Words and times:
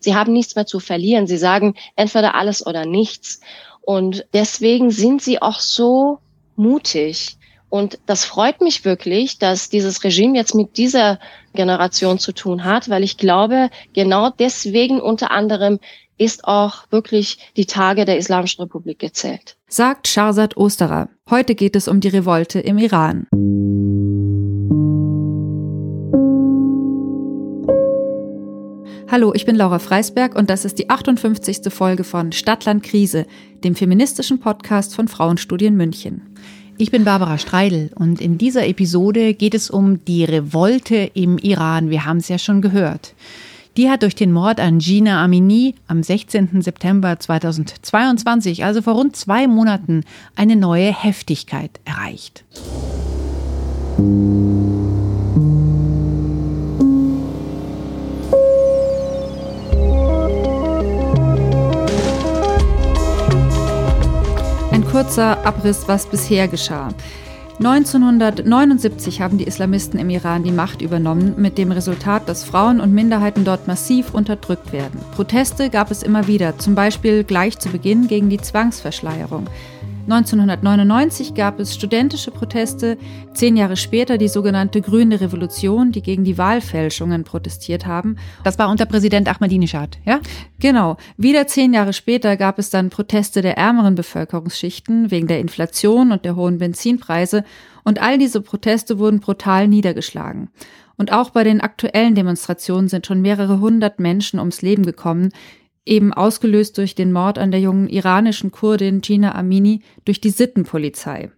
Sie 0.00 0.14
haben 0.14 0.32
nichts 0.32 0.56
mehr 0.56 0.66
zu 0.66 0.80
verlieren. 0.80 1.26
Sie 1.26 1.36
sagen 1.36 1.74
entweder 1.96 2.34
alles 2.34 2.66
oder 2.66 2.86
nichts. 2.86 3.40
Und 3.82 4.26
deswegen 4.32 4.90
sind 4.90 5.22
sie 5.22 5.40
auch 5.40 5.60
so 5.60 6.18
mutig. 6.56 7.36
Und 7.68 7.98
das 8.06 8.24
freut 8.24 8.60
mich 8.60 8.84
wirklich, 8.84 9.38
dass 9.38 9.70
dieses 9.70 10.02
Regime 10.02 10.36
jetzt 10.36 10.54
mit 10.54 10.76
dieser 10.76 11.20
Generation 11.54 12.18
zu 12.18 12.32
tun 12.32 12.64
hat, 12.64 12.88
weil 12.88 13.04
ich 13.04 13.16
glaube, 13.16 13.70
genau 13.92 14.30
deswegen 14.30 15.00
unter 15.00 15.30
anderem 15.30 15.78
ist 16.18 16.44
auch 16.44 16.84
wirklich 16.90 17.38
die 17.56 17.64
Tage 17.64 18.04
der 18.04 18.18
Islamischen 18.18 18.62
Republik 18.62 18.98
gezählt. 18.98 19.56
Sagt 19.68 20.08
Shahzad 20.08 20.56
Osterer. 20.56 21.08
Heute 21.30 21.54
geht 21.54 21.76
es 21.76 21.88
um 21.88 22.00
die 22.00 22.08
Revolte 22.08 22.60
im 22.60 22.76
Iran. 22.76 23.26
Hallo, 29.10 29.32
ich 29.34 29.44
bin 29.44 29.56
Laura 29.56 29.80
Freisberg 29.80 30.36
und 30.36 30.50
das 30.50 30.64
ist 30.64 30.78
die 30.78 30.88
58. 30.88 31.62
Folge 31.72 32.04
von 32.04 32.30
Stadtland 32.30 32.84
Krise, 32.84 33.26
dem 33.64 33.74
feministischen 33.74 34.38
Podcast 34.38 34.94
von 34.94 35.08
Frauenstudien 35.08 35.76
München. 35.76 36.22
Ich 36.78 36.92
bin 36.92 37.02
Barbara 37.02 37.36
Streidel 37.36 37.90
und 37.96 38.20
in 38.20 38.38
dieser 38.38 38.68
Episode 38.68 39.34
geht 39.34 39.56
es 39.56 39.68
um 39.68 40.04
die 40.04 40.22
Revolte 40.22 41.10
im 41.12 41.38
Iran. 41.38 41.90
Wir 41.90 42.04
haben 42.04 42.18
es 42.18 42.28
ja 42.28 42.38
schon 42.38 42.62
gehört. 42.62 43.16
Die 43.76 43.90
hat 43.90 44.04
durch 44.04 44.14
den 44.14 44.30
Mord 44.30 44.60
an 44.60 44.78
Gina 44.78 45.24
Amini 45.24 45.74
am 45.88 46.04
16. 46.04 46.62
September 46.62 47.18
2022, 47.18 48.64
also 48.64 48.80
vor 48.80 48.94
rund 48.94 49.16
zwei 49.16 49.48
Monaten, 49.48 50.04
eine 50.36 50.54
neue 50.54 50.94
Heftigkeit 50.94 51.80
erreicht. 51.84 52.44
Kurzer 65.00 65.46
Abriss, 65.46 65.88
was 65.88 66.04
bisher 66.04 66.46
geschah. 66.46 66.88
1979 67.58 69.22
haben 69.22 69.38
die 69.38 69.44
Islamisten 69.44 69.98
im 69.98 70.10
Iran 70.10 70.44
die 70.44 70.52
Macht 70.52 70.82
übernommen, 70.82 71.36
mit 71.38 71.56
dem 71.56 71.72
Resultat, 71.72 72.28
dass 72.28 72.44
Frauen 72.44 72.80
und 72.80 72.92
Minderheiten 72.92 73.46
dort 73.46 73.66
massiv 73.66 74.12
unterdrückt 74.12 74.74
werden. 74.74 75.00
Proteste 75.16 75.70
gab 75.70 75.90
es 75.90 76.02
immer 76.02 76.26
wieder, 76.26 76.58
zum 76.58 76.74
Beispiel 76.74 77.24
gleich 77.24 77.58
zu 77.58 77.70
Beginn 77.70 78.08
gegen 78.08 78.28
die 78.28 78.42
Zwangsverschleierung. 78.42 79.46
1999 80.12 81.34
gab 81.34 81.60
es 81.60 81.72
studentische 81.72 82.32
Proteste, 82.32 82.98
zehn 83.32 83.56
Jahre 83.56 83.76
später 83.76 84.18
die 84.18 84.26
sogenannte 84.26 84.80
Grüne 84.80 85.20
Revolution, 85.20 85.92
die 85.92 86.02
gegen 86.02 86.24
die 86.24 86.36
Wahlfälschungen 86.36 87.22
protestiert 87.22 87.86
haben. 87.86 88.16
Das 88.42 88.58
war 88.58 88.70
unter 88.70 88.86
Präsident 88.86 89.28
Ahmadinejad, 89.28 89.98
ja? 90.04 90.18
Genau. 90.58 90.96
Wieder 91.16 91.46
zehn 91.46 91.72
Jahre 91.72 91.92
später 91.92 92.36
gab 92.36 92.58
es 92.58 92.70
dann 92.70 92.90
Proteste 92.90 93.40
der 93.40 93.56
ärmeren 93.56 93.94
Bevölkerungsschichten 93.94 95.12
wegen 95.12 95.28
der 95.28 95.38
Inflation 95.38 96.10
und 96.10 96.24
der 96.24 96.34
hohen 96.34 96.58
Benzinpreise 96.58 97.44
und 97.84 98.02
all 98.02 98.18
diese 98.18 98.40
Proteste 98.40 98.98
wurden 98.98 99.20
brutal 99.20 99.68
niedergeschlagen. 99.68 100.50
Und 100.96 101.12
auch 101.12 101.30
bei 101.30 101.44
den 101.44 101.62
aktuellen 101.62 102.14
Demonstrationen 102.14 102.88
sind 102.88 103.06
schon 103.06 103.22
mehrere 103.22 103.60
hundert 103.60 104.00
Menschen 104.00 104.38
ums 104.38 104.60
Leben 104.60 104.84
gekommen, 104.84 105.30
eben 105.90 106.14
ausgelöst 106.14 106.78
durch 106.78 106.94
den 106.94 107.12
Mord 107.12 107.36
an 107.36 107.50
der 107.50 107.60
jungen 107.60 107.88
iranischen 107.88 108.50
Kurdin 108.50 109.00
Gina 109.00 109.34
Amini 109.34 109.82
durch 110.04 110.20
die 110.20 110.30
Sittenpolizei. 110.30 111.30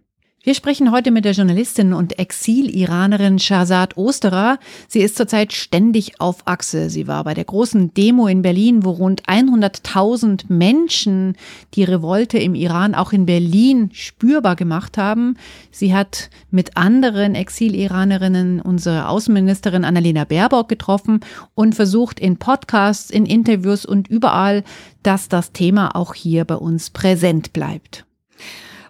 Wir 0.45 0.55
sprechen 0.55 0.91
heute 0.91 1.09
mit 1.11 1.23
der 1.23 1.31
Journalistin 1.31 1.93
und 1.93 2.19
Exil-Iranerin 2.19 3.39
Shahzad 3.39 3.95
Osterer. 3.95 4.59
Sie 4.89 4.99
ist 4.99 5.15
zurzeit 5.15 5.53
ständig 5.53 6.19
auf 6.19 6.45
Achse. 6.45 6.89
Sie 6.89 7.07
war 7.07 7.23
bei 7.23 7.33
der 7.33 7.45
großen 7.45 7.93
Demo 7.93 8.27
in 8.27 8.41
Berlin, 8.41 8.83
wo 8.83 8.89
rund 8.89 9.23
100.000 9.23 10.47
Menschen 10.49 11.37
die 11.75 11.85
Revolte 11.85 12.39
im 12.39 12.55
Iran 12.55 12.93
auch 12.93 13.13
in 13.13 13.25
Berlin 13.25 13.91
spürbar 13.93 14.57
gemacht 14.57 14.97
haben. 14.97 15.37
Sie 15.71 15.95
hat 15.95 16.29
mit 16.51 16.75
anderen 16.75 17.35
Exil-Iranerinnen 17.35 18.59
unsere 18.59 19.07
Außenministerin 19.07 19.85
Annalena 19.85 20.25
Baerbock 20.25 20.67
getroffen 20.67 21.21
und 21.55 21.73
versucht 21.73 22.19
in 22.19 22.35
Podcasts, 22.35 23.09
in 23.09 23.25
Interviews 23.25 23.85
und 23.85 24.09
überall, 24.09 24.65
dass 25.03 25.29
das 25.29 25.53
Thema 25.53 25.95
auch 25.95 26.13
hier 26.13 26.43
bei 26.43 26.55
uns 26.55 26.89
präsent 26.89 27.53
bleibt. 27.53 28.03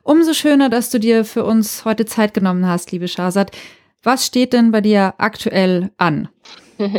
Umso 0.04 0.34
schöner, 0.34 0.70
dass 0.70 0.90
du 0.90 1.00
dir 1.00 1.24
für 1.24 1.46
uns 1.46 1.86
heute 1.86 2.06
Zeit 2.06 2.34
genommen 2.34 2.68
hast, 2.68 2.92
liebe 2.92 3.08
Shazad. 3.08 3.52
Was 4.04 4.26
steht 4.26 4.52
denn 4.52 4.72
bei 4.72 4.82
dir 4.82 5.14
aktuell 5.18 5.92
an? 5.96 6.28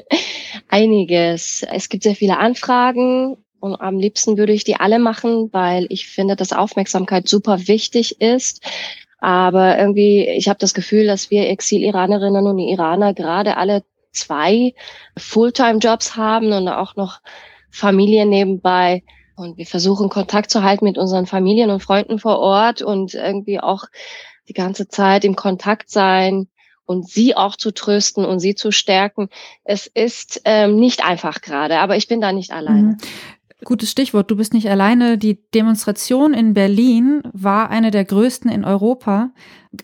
Einiges. 0.68 1.66
Es 1.70 1.90
gibt 1.90 2.02
sehr 2.02 2.16
viele 2.16 2.38
Anfragen 2.38 3.36
und 3.60 3.78
am 3.78 3.98
liebsten 3.98 4.38
würde 4.38 4.54
ich 4.54 4.64
die 4.64 4.76
alle 4.76 4.98
machen, 4.98 5.50
weil 5.52 5.86
ich 5.90 6.06
finde, 6.06 6.34
dass 6.34 6.54
Aufmerksamkeit 6.54 7.28
super 7.28 7.68
wichtig 7.68 8.22
ist. 8.22 8.62
Aber 9.18 9.78
irgendwie, 9.78 10.26
ich 10.26 10.48
habe 10.48 10.58
das 10.58 10.72
Gefühl, 10.72 11.06
dass 11.06 11.30
wir 11.30 11.50
Exil-Iranerinnen 11.50 12.46
und 12.46 12.58
Iraner 12.58 13.12
gerade 13.12 13.58
alle 13.58 13.82
zwei 14.12 14.72
Fulltime-Jobs 15.18 16.16
haben 16.16 16.52
und 16.52 16.68
auch 16.68 16.96
noch 16.96 17.20
Familie 17.70 18.24
nebenbei. 18.24 19.02
Und 19.36 19.56
wir 19.58 19.66
versuchen 19.66 20.08
Kontakt 20.08 20.50
zu 20.50 20.62
halten 20.62 20.84
mit 20.84 20.98
unseren 20.98 21.26
Familien 21.26 21.70
und 21.70 21.82
Freunden 21.82 22.18
vor 22.18 22.38
Ort 22.38 22.82
und 22.82 23.14
irgendwie 23.14 23.60
auch 23.60 23.84
die 24.48 24.52
ganze 24.52 24.88
Zeit 24.88 25.24
im 25.24 25.36
Kontakt 25.36 25.90
sein 25.90 26.48
und 26.86 27.08
sie 27.08 27.36
auch 27.36 27.56
zu 27.56 27.72
trösten 27.72 28.24
und 28.24 28.40
sie 28.40 28.54
zu 28.54 28.70
stärken. 28.70 29.28
Es 29.64 29.86
ist 29.86 30.42
ähm, 30.44 30.76
nicht 30.76 31.04
einfach 31.04 31.40
gerade, 31.40 31.78
aber 31.80 31.96
ich 31.96 32.08
bin 32.08 32.20
da 32.20 32.32
nicht 32.32 32.52
alleine. 32.52 32.82
Mhm. 32.82 32.96
Gutes 33.64 33.90
Stichwort, 33.90 34.30
du 34.30 34.36
bist 34.36 34.54
nicht 34.54 34.68
alleine. 34.68 35.18
Die 35.18 35.38
Demonstration 35.52 36.34
in 36.34 36.54
Berlin 36.54 37.22
war 37.32 37.70
eine 37.70 37.90
der 37.90 38.04
größten 38.04 38.50
in 38.50 38.64
Europa. 38.64 39.30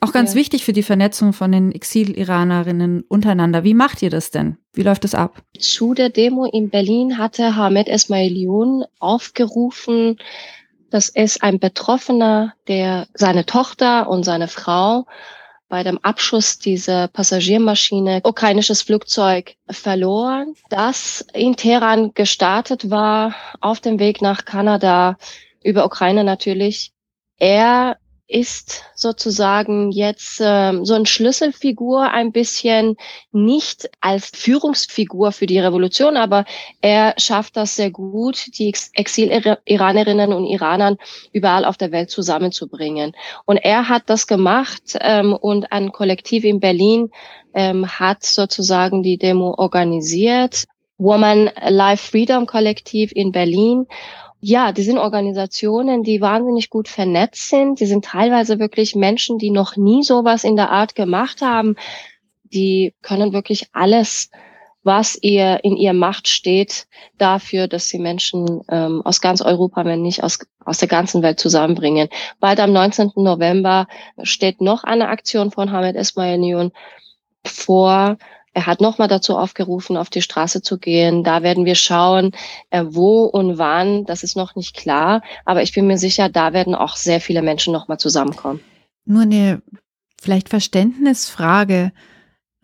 Auch 0.00 0.12
ganz 0.12 0.34
ja. 0.34 0.41
wichtig 0.41 0.64
für 0.64 0.72
die 0.72 0.82
Vernetzung 0.82 1.32
von 1.32 1.50
den 1.50 1.72
Exil-Iranerinnen 1.72 3.02
untereinander. 3.08 3.64
Wie 3.64 3.74
macht 3.74 4.02
ihr 4.02 4.10
das 4.10 4.30
denn? 4.30 4.56
Wie 4.72 4.82
läuft 4.82 5.04
es 5.04 5.14
ab? 5.14 5.42
Zu 5.58 5.94
der 5.94 6.10
Demo 6.10 6.44
in 6.44 6.70
Berlin 6.70 7.18
hatte 7.18 7.56
Hamed 7.56 7.88
Esmailion 7.88 8.84
aufgerufen, 8.98 10.18
dass 10.91 11.08
es 11.08 11.41
ein 11.41 11.58
Betroffener, 11.58 12.54
der 12.68 13.06
seine 13.14 13.47
Tochter 13.47 14.08
und 14.08 14.24
seine 14.24 14.48
Frau 14.48 15.06
bei 15.70 15.84
dem 15.84 15.98
Abschuss 15.98 16.58
dieser 16.58 17.08
Passagiermaschine 17.08 18.20
ukrainisches 18.25 18.82
Flugzeug 18.82 19.54
verloren, 19.70 20.54
das 20.69 21.25
in 21.32 21.56
Teheran 21.56 22.12
gestartet 22.12 22.91
war, 22.91 23.34
auf 23.60 23.80
dem 23.80 23.98
Weg 23.98 24.20
nach 24.20 24.44
Kanada, 24.44 25.16
über 25.62 25.86
Ukraine 25.86 26.25
natürlich. 26.25 26.92
Er 27.38 27.97
ist 28.30 28.84
sozusagen 28.94 29.91
jetzt 29.91 30.41
ähm, 30.42 30.84
so 30.84 30.94
ein 30.94 31.04
Schlüsselfigur 31.04 32.10
ein 32.10 32.30
bisschen 32.30 32.96
nicht 33.32 33.91
als 34.00 34.30
Führungsfigur 34.32 35.32
für 35.32 35.46
die 35.46 35.58
Revolution, 35.58 36.16
aber 36.16 36.44
er 36.80 37.14
schafft 37.18 37.56
das 37.56 37.74
sehr 37.76 37.91
gut, 37.91 38.46
die 38.58 38.72
Exil-Iranerinnen 38.92 40.32
und 40.32 40.46
Iranern 40.46 40.96
überall 41.32 41.64
auf 41.64 41.76
der 41.76 41.91
Welt 41.91 42.10
zusammenzubringen. 42.10 43.12
Und 43.46 43.56
er 43.56 43.88
hat 43.88 44.04
das 44.06 44.26
gemacht 44.26 44.97
ähm, 45.00 45.32
und 45.32 45.72
ein 45.72 45.91
Kollektiv 45.91 46.44
in 46.44 46.60
Berlin 46.60 47.10
ähm, 47.52 47.86
hat 47.86 48.22
sozusagen 48.22 49.02
die 49.02 49.18
Demo 49.18 49.54
organisiert. 49.58 50.64
Woman 50.98 51.50
Life 51.66 52.10
Freedom 52.10 52.47
Kollektiv 52.47 53.10
in 53.12 53.32
Berlin. 53.32 53.86
Ja, 54.42 54.72
die 54.72 54.82
sind 54.82 54.96
Organisationen, 54.96 56.02
die 56.02 56.22
wahnsinnig 56.22 56.70
gut 56.70 56.88
vernetzt 56.88 57.50
sind. 57.50 57.78
Die 57.78 57.86
sind 57.86 58.06
teilweise 58.06 58.58
wirklich 58.58 58.94
Menschen, 58.94 59.38
die 59.38 59.50
noch 59.50 59.76
nie 59.76 60.02
sowas 60.02 60.44
in 60.44 60.56
der 60.56 60.70
Art 60.70 60.94
gemacht 60.94 61.42
haben. 61.42 61.76
Die 62.44 62.94
können 63.02 63.34
wirklich 63.34 63.68
alles, 63.72 64.30
was 64.82 65.18
ihr 65.20 65.62
in 65.62 65.76
ihrer 65.76 65.92
Macht 65.92 66.26
steht, 66.26 66.86
dafür, 67.18 67.68
dass 67.68 67.90
sie 67.90 67.98
Menschen 67.98 68.62
ähm, 68.70 69.03
aus 69.04 69.20
ganz 69.20 69.42
Europa, 69.42 69.84
wenn 69.84 70.00
nicht 70.00 70.24
aus, 70.24 70.38
aus 70.65 70.78
der 70.78 70.88
ganzen 70.88 71.22
Welt 71.22 71.38
zusammenbringen. 71.38 72.09
Bald 72.41 72.60
am 72.60 72.72
19. 72.72 73.12
November 73.16 73.88
steht 74.22 74.62
noch 74.62 74.84
eine 74.84 75.09
Aktion 75.09 75.50
von 75.50 75.70
Hamed 75.70 75.97
Esmailion 75.97 76.72
vor, 77.44 78.16
er 78.52 78.66
hat 78.66 78.80
nochmal 78.80 79.08
dazu 79.08 79.36
aufgerufen, 79.36 79.97
auf 79.97 80.10
die 80.10 80.22
Straße 80.22 80.60
zu 80.60 80.78
gehen. 80.78 81.22
Da 81.22 81.42
werden 81.42 81.64
wir 81.64 81.76
schauen, 81.76 82.32
äh, 82.70 82.84
wo 82.86 83.24
und 83.24 83.58
wann. 83.58 84.04
Das 84.06 84.22
ist 84.22 84.36
noch 84.36 84.56
nicht 84.56 84.76
klar. 84.76 85.22
Aber 85.44 85.62
ich 85.62 85.72
bin 85.72 85.86
mir 85.86 85.98
sicher, 85.98 86.28
da 86.28 86.52
werden 86.52 86.74
auch 86.74 86.97
sehr 86.97 87.20
viele 87.20 87.42
Menschen 87.42 87.72
nochmal 87.72 87.98
zusammenkommen. 87.98 88.60
Nur 89.04 89.22
eine 89.22 89.62
vielleicht 90.20 90.48
Verständnisfrage. 90.48 91.92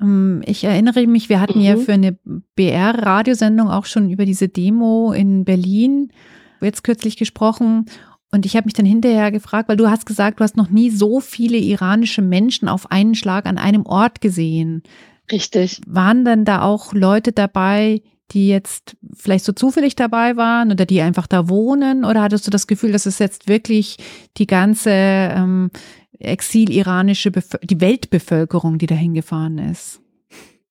Ähm, 0.00 0.42
ich 0.44 0.64
erinnere 0.64 1.06
mich, 1.06 1.28
wir 1.28 1.40
hatten 1.40 1.60
mhm. 1.60 1.64
ja 1.64 1.76
für 1.76 1.92
eine 1.92 2.18
BR-Radiosendung 2.56 3.70
auch 3.70 3.86
schon 3.86 4.10
über 4.10 4.24
diese 4.24 4.48
Demo 4.48 5.12
in 5.12 5.44
Berlin 5.44 6.12
jetzt 6.60 6.82
kürzlich 6.82 7.16
gesprochen. 7.16 7.86
Und 8.32 8.44
ich 8.44 8.56
habe 8.56 8.64
mich 8.64 8.74
dann 8.74 8.86
hinterher 8.86 9.30
gefragt, 9.30 9.68
weil 9.68 9.76
du 9.76 9.88
hast 9.88 10.04
gesagt, 10.04 10.40
du 10.40 10.44
hast 10.44 10.56
noch 10.56 10.68
nie 10.68 10.90
so 10.90 11.20
viele 11.20 11.58
iranische 11.58 12.22
Menschen 12.22 12.68
auf 12.68 12.90
einen 12.90 13.14
Schlag 13.14 13.46
an 13.46 13.56
einem 13.56 13.86
Ort 13.86 14.20
gesehen. 14.20 14.82
Richtig. 15.31 15.81
Waren 15.87 16.25
denn 16.25 16.44
da 16.44 16.62
auch 16.62 16.93
Leute 16.93 17.32
dabei, 17.32 18.02
die 18.32 18.49
jetzt 18.49 18.96
vielleicht 19.14 19.44
so 19.44 19.52
zufällig 19.52 19.96
dabei 19.96 20.37
waren 20.37 20.73
oder 20.73 20.84
die 20.84 21.00
einfach 21.00 21.26
da 21.26 21.49
wohnen? 21.49 22.05
Oder 22.05 22.23
hattest 22.23 22.46
du 22.46 22.50
das 22.50 22.67
Gefühl, 22.67 22.93
dass 22.93 23.06
es 23.06 23.19
jetzt 23.19 23.49
wirklich 23.49 23.99
die 24.37 24.46
ganze 24.46 24.90
ähm, 24.90 25.70
exil-iranische, 26.19 27.31
die 27.31 27.81
Weltbevölkerung, 27.81 28.78
die 28.78 28.87
dahin 28.87 29.14
gefahren 29.14 29.58
ist? 29.58 30.00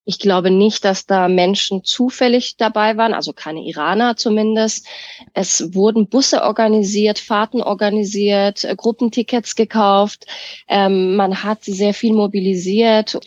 Ich 0.08 0.20
glaube 0.20 0.52
nicht, 0.52 0.86
dass 0.86 1.08
da 1.08 1.28
Menschen 1.28 1.84
zufällig 1.84 2.58
dabei 2.58 2.96
waren, 2.96 3.16
also 3.16 3.34
keine 3.34 3.62
Iraner 3.62 4.16
zumindest. 4.16 4.86
Es 5.34 5.74
wurden 5.74 6.10
Busse 6.10 6.44
organisiert, 6.44 7.18
Fahrten 7.18 7.62
organisiert, 7.62 8.64
äh, 8.66 8.76
Gruppentickets 8.76 9.56
gekauft. 9.56 10.28
Ähm, 10.68 11.16
man 11.16 11.44
hat 11.44 11.64
sehr 11.64 11.96
viel 11.96 12.14
mobilisiert 12.14 13.18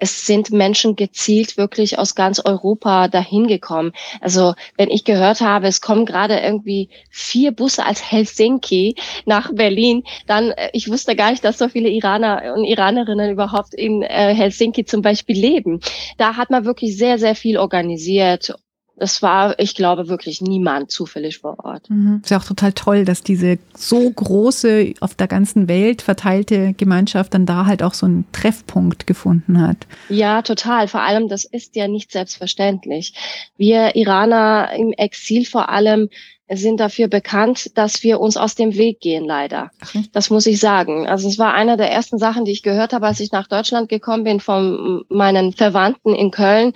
es 0.00 0.26
sind 0.26 0.50
Menschen 0.50 0.96
gezielt 0.96 1.56
wirklich 1.56 1.98
aus 1.98 2.14
ganz 2.14 2.40
Europa 2.44 3.08
dahin 3.08 3.46
gekommen. 3.46 3.92
Also 4.20 4.54
wenn 4.76 4.90
ich 4.90 5.04
gehört 5.04 5.40
habe, 5.40 5.68
es 5.68 5.80
kommen 5.80 6.06
gerade 6.06 6.38
irgendwie 6.38 6.88
vier 7.10 7.52
Busse 7.52 7.84
als 7.84 8.10
Helsinki 8.10 8.96
nach 9.26 9.52
Berlin, 9.54 10.02
dann 10.26 10.50
äh, 10.50 10.70
ich 10.72 10.90
wusste 10.90 11.14
gar 11.14 11.30
nicht, 11.30 11.44
dass 11.44 11.58
so 11.58 11.68
viele 11.68 11.90
Iraner 11.90 12.54
und 12.56 12.64
Iranerinnen 12.64 13.30
überhaupt 13.30 13.74
in 13.74 14.02
äh, 14.02 14.34
Helsinki 14.34 14.84
zum 14.84 15.02
Beispiel 15.02 15.38
leben. 15.38 15.80
Da 16.16 16.36
hat 16.36 16.50
man 16.50 16.64
wirklich 16.64 16.96
sehr, 16.96 17.18
sehr 17.18 17.34
viel 17.34 17.58
organisiert 17.58 18.54
es 19.00 19.22
war, 19.22 19.58
ich 19.58 19.74
glaube, 19.74 20.08
wirklich 20.08 20.40
niemand 20.40 20.90
zufällig 20.90 21.38
vor 21.38 21.64
Ort. 21.64 21.88
Mhm. 21.88 22.20
Ist 22.22 22.30
ja 22.30 22.38
auch 22.38 22.44
total 22.44 22.72
toll, 22.72 23.04
dass 23.04 23.22
diese 23.22 23.58
so 23.74 24.10
große, 24.10 24.94
auf 25.00 25.14
der 25.14 25.26
ganzen 25.26 25.68
Welt 25.68 26.02
verteilte 26.02 26.74
Gemeinschaft 26.74 27.34
dann 27.34 27.46
da 27.46 27.66
halt 27.66 27.82
auch 27.82 27.94
so 27.94 28.06
einen 28.06 28.26
Treffpunkt 28.32 29.06
gefunden 29.06 29.60
hat. 29.60 29.78
Ja, 30.08 30.42
total. 30.42 30.86
Vor 30.86 31.02
allem, 31.02 31.28
das 31.28 31.44
ist 31.44 31.76
ja 31.76 31.88
nicht 31.88 32.12
selbstverständlich. 32.12 33.14
Wir 33.56 33.96
Iraner 33.96 34.70
im 34.76 34.92
Exil 34.92 35.46
vor 35.46 35.70
allem 35.70 36.08
sind 36.52 36.80
dafür 36.80 37.06
bekannt, 37.06 37.70
dass 37.78 38.02
wir 38.02 38.18
uns 38.18 38.36
aus 38.36 38.56
dem 38.56 38.74
Weg 38.74 39.00
gehen, 39.00 39.24
leider. 39.24 39.70
Das 40.12 40.30
muss 40.30 40.46
ich 40.46 40.58
sagen. 40.58 41.06
Also 41.06 41.28
es 41.28 41.38
war 41.38 41.54
einer 41.54 41.76
der 41.76 41.90
ersten 41.92 42.18
Sachen, 42.18 42.44
die 42.44 42.50
ich 42.50 42.64
gehört 42.64 42.92
habe, 42.92 43.06
als 43.06 43.20
ich 43.20 43.30
nach 43.30 43.46
Deutschland 43.46 43.88
gekommen 43.88 44.24
bin 44.24 44.40
von 44.40 45.04
meinen 45.08 45.52
Verwandten 45.52 46.12
in 46.12 46.32
Köln 46.32 46.72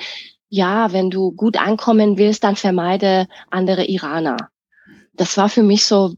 ja, 0.48 0.92
wenn 0.92 1.10
du 1.10 1.32
gut 1.32 1.56
ankommen 1.56 2.18
willst, 2.18 2.44
dann 2.44 2.56
vermeide 2.56 3.26
andere 3.50 3.84
Iraner. 3.84 4.36
Das 5.12 5.36
war 5.36 5.48
für 5.48 5.62
mich 5.62 5.84
so 5.84 6.14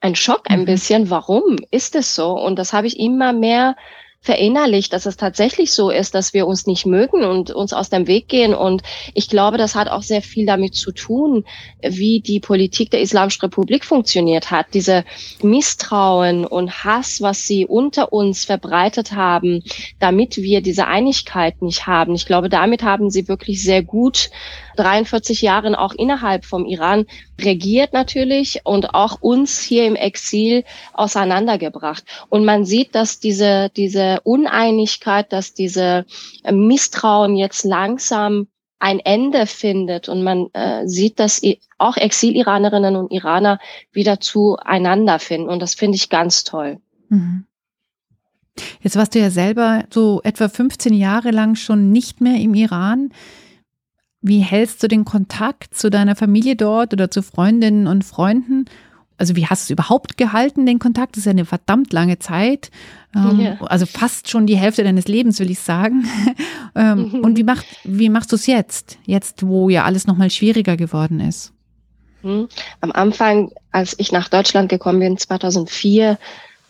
ein 0.00 0.14
Schock 0.14 0.50
ein 0.50 0.60
mhm. 0.60 0.66
bisschen. 0.66 1.10
Warum 1.10 1.56
ist 1.70 1.94
es 1.94 2.14
so? 2.14 2.32
Und 2.32 2.58
das 2.58 2.72
habe 2.72 2.86
ich 2.86 2.98
immer 2.98 3.32
mehr 3.32 3.76
verinnerlicht, 4.22 4.92
dass 4.92 5.04
es 5.04 5.16
tatsächlich 5.16 5.72
so 5.72 5.90
ist, 5.90 6.14
dass 6.14 6.32
wir 6.32 6.46
uns 6.46 6.66
nicht 6.66 6.86
mögen 6.86 7.24
und 7.24 7.50
uns 7.50 7.72
aus 7.72 7.90
dem 7.90 8.06
Weg 8.06 8.28
gehen. 8.28 8.54
Und 8.54 8.82
ich 9.14 9.28
glaube, 9.28 9.58
das 9.58 9.74
hat 9.74 9.88
auch 9.88 10.02
sehr 10.02 10.22
viel 10.22 10.46
damit 10.46 10.76
zu 10.76 10.92
tun, 10.92 11.44
wie 11.82 12.20
die 12.20 12.38
Politik 12.38 12.92
der 12.92 13.00
Islamischen 13.00 13.40
Republik 13.42 13.84
funktioniert 13.84 14.52
hat. 14.52 14.66
Diese 14.74 15.04
Misstrauen 15.42 16.46
und 16.46 16.84
Hass, 16.84 17.20
was 17.20 17.48
sie 17.48 17.66
unter 17.66 18.12
uns 18.12 18.44
verbreitet 18.44 19.10
haben, 19.10 19.64
damit 19.98 20.36
wir 20.36 20.60
diese 20.60 20.86
Einigkeit 20.86 21.60
nicht 21.60 21.88
haben. 21.88 22.14
Ich 22.14 22.26
glaube, 22.26 22.48
damit 22.48 22.84
haben 22.84 23.10
sie 23.10 23.26
wirklich 23.26 23.60
sehr 23.60 23.82
gut 23.82 24.30
43 24.76 25.42
Jahren 25.42 25.74
auch 25.74 25.92
innerhalb 25.92 26.44
vom 26.44 26.64
Iran 26.64 27.06
regiert 27.40 27.92
natürlich 27.92 28.60
und 28.64 28.94
auch 28.94 29.20
uns 29.20 29.60
hier 29.60 29.86
im 29.86 29.96
Exil 29.96 30.64
auseinandergebracht. 30.92 32.04
Und 32.28 32.44
man 32.44 32.64
sieht, 32.64 32.94
dass 32.94 33.20
diese, 33.20 33.70
diese 33.76 34.20
Uneinigkeit, 34.22 35.32
dass 35.32 35.54
diese 35.54 36.04
Misstrauen 36.50 37.36
jetzt 37.36 37.64
langsam 37.64 38.48
ein 38.78 38.98
Ende 38.98 39.46
findet 39.46 40.08
und 40.08 40.24
man 40.24 40.48
äh, 40.54 40.88
sieht, 40.88 41.20
dass 41.20 41.40
auch 41.78 41.96
Exil-Iranerinnen 41.96 42.96
und 42.96 43.12
Iraner 43.12 43.60
wieder 43.92 44.18
zueinander 44.18 45.20
finden. 45.20 45.48
Und 45.48 45.60
das 45.62 45.74
finde 45.74 45.96
ich 45.96 46.08
ganz 46.08 46.42
toll. 46.42 46.80
Mhm. 47.08 47.46
Jetzt 48.80 48.96
warst 48.96 49.14
du 49.14 49.20
ja 49.20 49.30
selber 49.30 49.84
so 49.90 50.20
etwa 50.24 50.48
15 50.48 50.94
Jahre 50.94 51.30
lang 51.30 51.54
schon 51.54 51.92
nicht 51.92 52.20
mehr 52.20 52.36
im 52.36 52.54
Iran. 52.54 53.10
Wie 54.22 54.38
hältst 54.38 54.82
du 54.82 54.88
den 54.88 55.04
Kontakt 55.04 55.74
zu 55.74 55.90
deiner 55.90 56.16
Familie 56.16 56.56
dort 56.56 56.92
oder 56.92 57.10
zu 57.10 57.22
Freundinnen 57.22 57.88
und 57.88 58.04
Freunden? 58.04 58.66
Also 59.18 59.36
wie 59.36 59.46
hast 59.46 59.62
du 59.62 59.66
es 59.66 59.70
überhaupt 59.70 60.16
gehalten, 60.16 60.64
den 60.64 60.78
Kontakt? 60.78 61.16
Das 61.16 61.18
ist 61.18 61.24
ja 61.26 61.32
eine 61.32 61.44
verdammt 61.44 61.92
lange 61.92 62.18
Zeit. 62.18 62.70
Ähm, 63.14 63.40
ja. 63.40 63.60
Also 63.62 63.86
fast 63.86 64.30
schon 64.30 64.46
die 64.46 64.56
Hälfte 64.56 64.84
deines 64.84 65.06
Lebens, 65.06 65.38
will 65.38 65.50
ich 65.50 65.58
sagen. 65.58 66.04
ähm, 66.74 67.20
und 67.22 67.36
wie, 67.36 67.44
macht, 67.44 67.66
wie 67.84 68.08
machst 68.08 68.32
du 68.32 68.36
es 68.36 68.46
jetzt? 68.46 68.98
Jetzt, 69.04 69.46
wo 69.46 69.68
ja 69.68 69.84
alles 69.84 70.06
nochmal 70.06 70.30
schwieriger 70.30 70.76
geworden 70.76 71.20
ist. 71.20 71.52
Hm. 72.22 72.48
Am 72.80 72.92
Anfang, 72.92 73.50
als 73.70 73.94
ich 73.98 74.12
nach 74.12 74.28
Deutschland 74.28 74.68
gekommen 74.68 75.00
bin, 75.00 75.18
2004, 75.18 76.18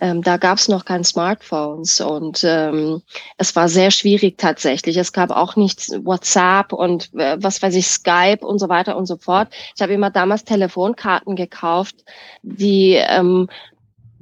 ähm, 0.03 0.21
da 0.21 0.37
gab 0.37 0.59
es 0.59 0.67
noch 0.67 0.85
keine 0.85 1.05
Smartphones 1.05 2.01
und 2.01 2.43
ähm, 2.43 3.03
es 3.39 3.55
war 3.55 3.69
sehr 3.69 3.93
schwierig 3.93 4.37
tatsächlich. 4.37 4.97
Es 4.97 5.13
gab 5.13 5.31
auch 5.31 5.55
nicht 5.55 5.91
WhatsApp 6.05 6.73
und 6.73 7.15
äh, 7.15 7.37
was 7.41 7.63
weiß 7.63 7.77
ich, 7.77 7.87
Skype 7.87 8.45
und 8.45 8.59
so 8.59 8.69
weiter 8.69 8.97
und 8.97 9.07
so 9.07 9.17
fort. 9.17 9.55
Ich 9.77 9.81
habe 9.81 9.93
immer 9.93 10.11
damals 10.11 10.43
Telefonkarten 10.43 11.37
gekauft, 11.37 12.05
die 12.43 12.95
ähm, 12.95 13.49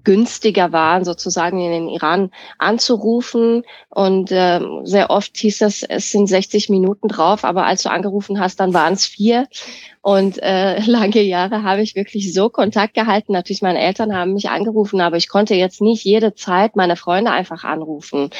günstiger 0.04 0.72
waren, 0.72 1.04
sozusagen 1.04 1.60
in 1.60 1.70
den 1.70 1.88
Iran 1.88 2.30
anzurufen. 2.58 3.64
Und 3.88 4.30
äh, 4.32 4.60
sehr 4.84 5.10
oft 5.10 5.36
hieß 5.36 5.58
das, 5.58 5.82
es 5.82 6.10
sind 6.10 6.26
60 6.26 6.68
Minuten 6.68 7.08
drauf, 7.08 7.44
aber 7.44 7.66
als 7.66 7.82
du 7.82 7.90
angerufen 7.90 8.40
hast, 8.40 8.60
dann 8.60 8.74
waren 8.74 8.94
es 8.94 9.06
vier. 9.06 9.46
Und 10.02 10.42
äh, 10.42 10.80
lange 10.86 11.22
Jahre 11.22 11.62
habe 11.62 11.82
ich 11.82 11.94
wirklich 11.94 12.32
so 12.32 12.48
Kontakt 12.48 12.94
gehalten. 12.94 13.32
Natürlich, 13.32 13.62
meine 13.62 13.80
Eltern 13.80 14.14
haben 14.14 14.32
mich 14.32 14.48
angerufen, 14.50 15.00
aber 15.00 15.16
ich 15.16 15.28
konnte 15.28 15.54
jetzt 15.54 15.80
nicht 15.80 16.04
jede 16.04 16.34
Zeit 16.34 16.76
meine 16.76 16.96
Freunde 16.96 17.30
einfach 17.30 17.64
anrufen 17.64 18.30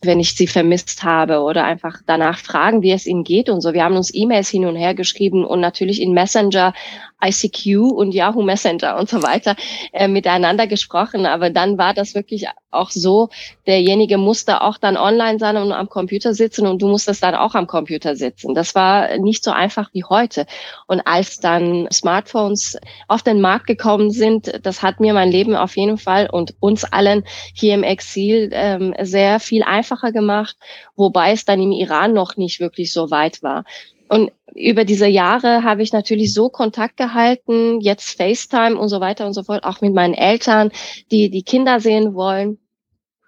wenn 0.00 0.20
ich 0.20 0.36
sie 0.36 0.46
vermisst 0.46 1.02
habe 1.02 1.40
oder 1.40 1.64
einfach 1.64 1.98
danach 2.06 2.38
fragen, 2.38 2.82
wie 2.82 2.92
es 2.92 3.06
ihnen 3.06 3.24
geht 3.24 3.50
und 3.50 3.60
so. 3.60 3.72
Wir 3.72 3.82
haben 3.82 3.96
uns 3.96 4.14
E-Mails 4.14 4.48
hin 4.48 4.64
und 4.64 4.76
her 4.76 4.94
geschrieben 4.94 5.44
und 5.44 5.60
natürlich 5.60 6.00
in 6.00 6.12
Messenger, 6.12 6.72
ICQ 7.20 7.78
und 7.96 8.12
Yahoo 8.12 8.42
Messenger 8.42 8.96
und 8.96 9.08
so 9.08 9.24
weiter 9.24 9.56
äh, 9.92 10.06
miteinander 10.06 10.68
gesprochen. 10.68 11.26
Aber 11.26 11.50
dann 11.50 11.76
war 11.76 11.94
das 11.94 12.14
wirklich 12.14 12.46
auch 12.70 12.90
so, 12.92 13.28
derjenige 13.66 14.18
musste 14.18 14.60
auch 14.60 14.78
dann 14.78 14.96
online 14.96 15.40
sein 15.40 15.56
und 15.56 15.72
am 15.72 15.88
Computer 15.88 16.32
sitzen 16.32 16.68
und 16.68 16.80
du 16.80 16.86
musstest 16.86 17.24
dann 17.24 17.34
auch 17.34 17.56
am 17.56 17.66
Computer 17.66 18.14
sitzen. 18.14 18.54
Das 18.54 18.76
war 18.76 19.18
nicht 19.18 19.42
so 19.42 19.50
einfach 19.50 19.90
wie 19.94 20.04
heute. 20.04 20.46
Und 20.86 21.00
als 21.06 21.40
dann 21.40 21.88
Smartphones 21.90 22.78
auf 23.08 23.22
den 23.22 23.40
Markt 23.40 23.66
gekommen 23.66 24.12
sind, 24.12 24.60
das 24.62 24.82
hat 24.82 25.00
mir 25.00 25.12
mein 25.12 25.32
Leben 25.32 25.56
auf 25.56 25.76
jeden 25.76 25.98
Fall 25.98 26.28
und 26.30 26.54
uns 26.60 26.84
allen 26.84 27.24
hier 27.52 27.74
im 27.74 27.82
Exil 27.82 28.50
ähm, 28.52 28.94
sehr 29.00 29.40
viel 29.40 29.64
einfacher 29.64 29.87
einfacher 29.88 30.12
gemacht, 30.12 30.56
wobei 30.96 31.32
es 31.32 31.44
dann 31.44 31.60
im 31.60 31.72
Iran 31.72 32.12
noch 32.12 32.36
nicht 32.36 32.60
wirklich 32.60 32.92
so 32.92 33.10
weit 33.10 33.42
war. 33.42 33.64
Und 34.08 34.32
über 34.54 34.84
diese 34.84 35.06
Jahre 35.06 35.64
habe 35.64 35.82
ich 35.82 35.92
natürlich 35.92 36.32
so 36.32 36.48
Kontakt 36.48 36.96
gehalten, 36.96 37.80
jetzt 37.80 38.16
FaceTime 38.16 38.76
und 38.76 38.88
so 38.88 39.00
weiter 39.00 39.26
und 39.26 39.34
so 39.34 39.42
fort, 39.42 39.64
auch 39.64 39.80
mit 39.80 39.94
meinen 39.94 40.14
Eltern, 40.14 40.70
die 41.10 41.30
die 41.30 41.42
Kinder 41.42 41.80
sehen 41.80 42.14
wollen. 42.14 42.58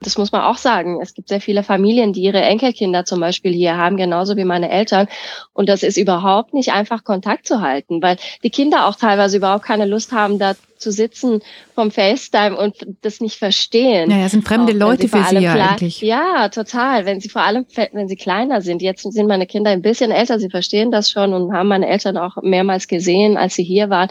Das 0.03 0.17
muss 0.17 0.33
man 0.33 0.41
auch 0.41 0.57
sagen. 0.57 0.99
Es 1.03 1.13
gibt 1.13 1.29
sehr 1.29 1.43
viele 1.43 1.63
Familien, 1.63 2.15
die 2.15 2.23
ihre 2.23 2.41
Enkelkinder 2.41 3.05
zum 3.05 3.21
Beispiel 3.21 3.53
hier 3.53 3.77
haben, 3.77 3.99
genauso 3.99 4.39
wie 4.39 4.47
meine 4.47 4.71
Eltern. 4.71 5.09
Und 5.53 5.69
das 5.69 5.83
ist 5.83 5.99
überhaupt 5.99 6.55
nicht 6.55 6.73
einfach, 6.73 7.05
Kontakt 7.05 7.47
zu 7.47 7.61
halten, 7.61 8.01
weil 8.01 8.17
die 8.43 8.49
Kinder 8.49 8.87
auch 8.87 8.97
teilweise 8.97 9.37
überhaupt 9.37 9.65
keine 9.65 9.85
Lust 9.85 10.13
haben, 10.13 10.39
da 10.39 10.55
zu 10.81 10.91
sitzen 10.91 11.41
vom 11.75 11.91
FaceTime 11.91 12.57
und 12.57 12.77
das 13.03 13.21
nicht 13.21 13.37
verstehen. 13.37 14.09
Naja, 14.09 14.29
sind 14.29 14.47
fremde 14.47 14.73
auch, 14.73 14.79
Leute 14.79 15.09
für 15.09 15.23
sie 15.25 15.39
ja 15.39 15.53
eigentlich. 15.53 16.01
Ja, 16.01 16.49
total. 16.49 17.07
Wenn 17.07 17.21
sie 17.21 17.29
vor 17.29 17.43
allem, 17.43 17.67
wenn 17.93 18.09
sie 18.09 18.17
kleiner 18.17 18.61
sind. 18.61 18.83
Jetzt 18.83 19.03
sind 19.03 19.29
meine 19.29 19.47
Kinder 19.47 19.71
ein 19.71 19.83
bisschen 19.83 20.11
älter, 20.11 20.39
sie 20.39 20.51
verstehen 20.51 20.91
das 20.91 21.11
schon 21.11 21.33
und 21.35 21.53
haben 21.53 21.69
meine 21.69 21.89
Eltern 21.89 22.17
auch 22.17 22.37
mehrmals 22.43 22.89
gesehen, 22.89 23.37
als 23.37 23.55
sie 23.55 23.65
hier 23.65 23.91
waren. 23.91 24.09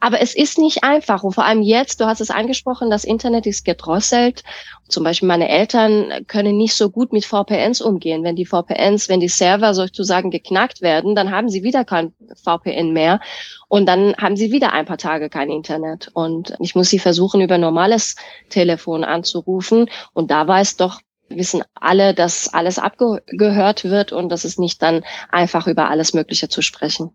Aber 0.00 0.20
es 0.20 0.34
ist 0.34 0.58
nicht 0.58 0.84
einfach. 0.84 1.22
Und 1.22 1.32
vor 1.34 1.44
allem 1.44 1.62
jetzt, 1.62 2.00
du 2.00 2.06
hast 2.06 2.20
es 2.20 2.30
angesprochen, 2.30 2.90
das 2.90 3.04
Internet 3.04 3.46
ist 3.46 3.64
gedrosselt. 3.64 4.42
Zum 4.88 5.04
Beispiel 5.04 5.28
meine 5.28 5.48
Eltern 5.48 6.24
können 6.26 6.56
nicht 6.56 6.74
so 6.74 6.88
gut 6.90 7.12
mit 7.12 7.26
VPNs 7.26 7.82
umgehen. 7.82 8.24
Wenn 8.24 8.36
die 8.36 8.46
VPNs, 8.46 9.08
wenn 9.08 9.20
die 9.20 9.28
Server 9.28 9.74
sozusagen 9.74 10.30
geknackt 10.30 10.80
werden, 10.80 11.14
dann 11.14 11.30
haben 11.30 11.50
sie 11.50 11.62
wieder 11.62 11.84
kein 11.84 12.12
VPN 12.42 12.92
mehr. 12.92 13.20
Und 13.68 13.86
dann 13.86 14.14
haben 14.16 14.36
sie 14.36 14.50
wieder 14.50 14.72
ein 14.72 14.86
paar 14.86 14.96
Tage 14.96 15.28
kein 15.28 15.50
Internet. 15.50 16.07
Und 16.12 16.54
ich 16.60 16.74
muss 16.74 16.90
sie 16.90 16.98
versuchen, 16.98 17.40
über 17.40 17.58
normales 17.58 18.16
Telefon 18.50 19.04
anzurufen. 19.04 19.88
Und 20.12 20.30
da 20.30 20.46
war 20.46 20.60
es 20.60 20.76
doch 20.76 21.00
wissen 21.30 21.62
alle, 21.74 22.14
dass 22.14 22.52
alles 22.52 22.78
abgehört 22.78 23.84
wird 23.84 24.12
und 24.12 24.30
dass 24.30 24.44
es 24.44 24.58
nicht 24.58 24.82
dann 24.82 25.04
einfach 25.30 25.66
über 25.66 25.88
alles 25.90 26.14
Mögliche 26.14 26.48
zu 26.48 26.62
sprechen. 26.62 27.10